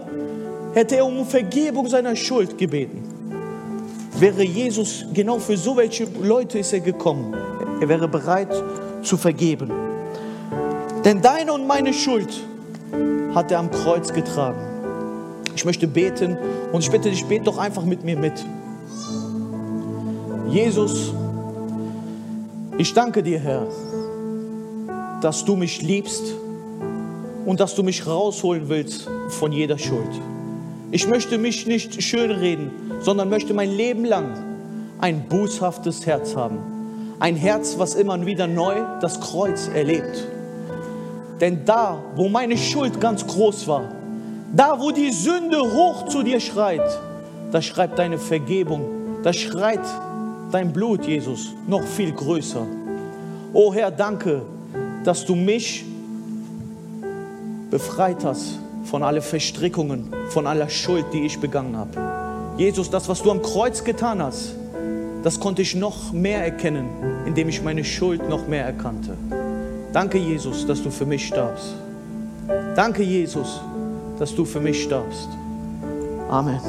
hätte 0.73 0.95
er 0.95 1.05
um 1.05 1.25
Vergebung 1.25 1.85
seiner 1.89 2.15
Schuld 2.15 2.57
gebeten. 2.57 3.03
Wäre 4.19 4.43
Jesus 4.43 5.03
genau 5.13 5.37
für 5.37 5.57
so 5.57 5.75
welche 5.75 6.07
Leute 6.21 6.59
ist 6.59 6.71
er 6.71 6.79
gekommen. 6.79 7.35
Er 7.81 7.89
wäre 7.89 8.07
bereit 8.07 8.53
zu 9.01 9.17
vergeben. 9.17 9.82
Denn 11.05 11.21
deine 11.21 11.51
und 11.53 11.67
meine 11.67 11.93
Schuld 11.93 12.41
hat 13.35 13.51
er 13.51 13.59
am 13.59 13.71
Kreuz 13.71 14.13
getragen. 14.13 14.59
Ich 15.55 15.65
möchte 15.65 15.87
beten 15.87 16.37
und 16.71 16.81
ich 16.81 16.89
bitte 16.89 17.09
dich, 17.09 17.25
bete 17.25 17.45
doch 17.45 17.57
einfach 17.57 17.83
mit 17.83 18.03
mir 18.03 18.17
mit. 18.17 18.33
Jesus, 20.49 21.13
ich 22.77 22.93
danke 22.93 23.21
dir, 23.21 23.39
Herr, 23.39 23.67
dass 25.21 25.45
du 25.45 25.55
mich 25.55 25.81
liebst 25.81 26.23
und 27.45 27.59
dass 27.59 27.75
du 27.75 27.83
mich 27.83 28.07
rausholen 28.07 28.69
willst 28.69 29.09
von 29.29 29.51
jeder 29.51 29.77
Schuld. 29.77 30.09
Ich 30.91 31.07
möchte 31.07 31.37
mich 31.37 31.65
nicht 31.65 32.01
schönreden, 32.01 32.71
sondern 33.01 33.29
möchte 33.29 33.53
mein 33.53 33.71
Leben 33.71 34.05
lang 34.05 34.37
ein 35.01 35.27
bußhaftes 35.27 36.05
Herz 36.05 36.35
haben. 36.35 36.59
Ein 37.19 37.35
Herz, 37.35 37.75
was 37.77 37.95
immer 37.95 38.25
wieder 38.25 38.47
neu 38.47 38.75
das 39.01 39.19
Kreuz 39.19 39.69
erlebt. 39.73 40.27
Denn 41.41 41.65
da, 41.65 42.01
wo 42.15 42.29
meine 42.29 42.57
Schuld 42.57 42.99
ganz 43.01 43.25
groß 43.25 43.67
war, 43.67 43.89
da, 44.55 44.79
wo 44.79 44.91
die 44.91 45.11
Sünde 45.11 45.59
hoch 45.59 46.05
zu 46.05 46.23
dir 46.23 46.39
schreit, 46.39 46.99
da 47.51 47.61
schreibt 47.61 47.97
deine 47.97 48.17
Vergebung, 48.17 48.85
da 49.23 49.33
schreit 49.33 49.81
dein 50.51 50.71
Blut, 50.71 51.05
Jesus, 51.05 51.53
noch 51.67 51.83
viel 51.83 52.11
größer. 52.11 52.65
Oh 53.53 53.73
Herr, 53.73 53.91
danke, 53.91 54.43
dass 55.03 55.25
du 55.25 55.35
mich 55.35 55.83
befreit 57.71 58.23
hast 58.23 58.59
von 58.85 59.01
allen 59.01 59.21
Verstrickungen, 59.21 60.13
von 60.29 60.45
aller 60.45 60.69
Schuld, 60.69 61.05
die 61.13 61.25
ich 61.25 61.39
begangen 61.39 61.75
habe. 61.75 61.91
Jesus, 62.57 62.89
das, 62.89 63.09
was 63.09 63.23
du 63.23 63.31
am 63.31 63.41
Kreuz 63.41 63.83
getan 63.83 64.21
hast, 64.21 64.53
das 65.23 65.39
konnte 65.39 65.63
ich 65.63 65.73
noch 65.73 66.11
mehr 66.11 66.43
erkennen, 66.43 66.87
indem 67.25 67.49
ich 67.49 67.63
meine 67.63 67.83
Schuld 67.83 68.29
noch 68.29 68.47
mehr 68.47 68.65
erkannte. 68.65 69.17
Danke, 69.93 70.17
Jesus, 70.17 70.65
dass 70.65 70.81
du 70.81 70.89
für 70.89 71.05
mich 71.05 71.27
starbst. 71.27 71.75
Danke, 72.75 73.03
Jesus, 73.03 73.61
dass 74.17 74.33
du 74.35 74.43
für 74.43 74.59
mich 74.59 74.83
starbst. 74.83 75.29
Amen. 76.29 76.59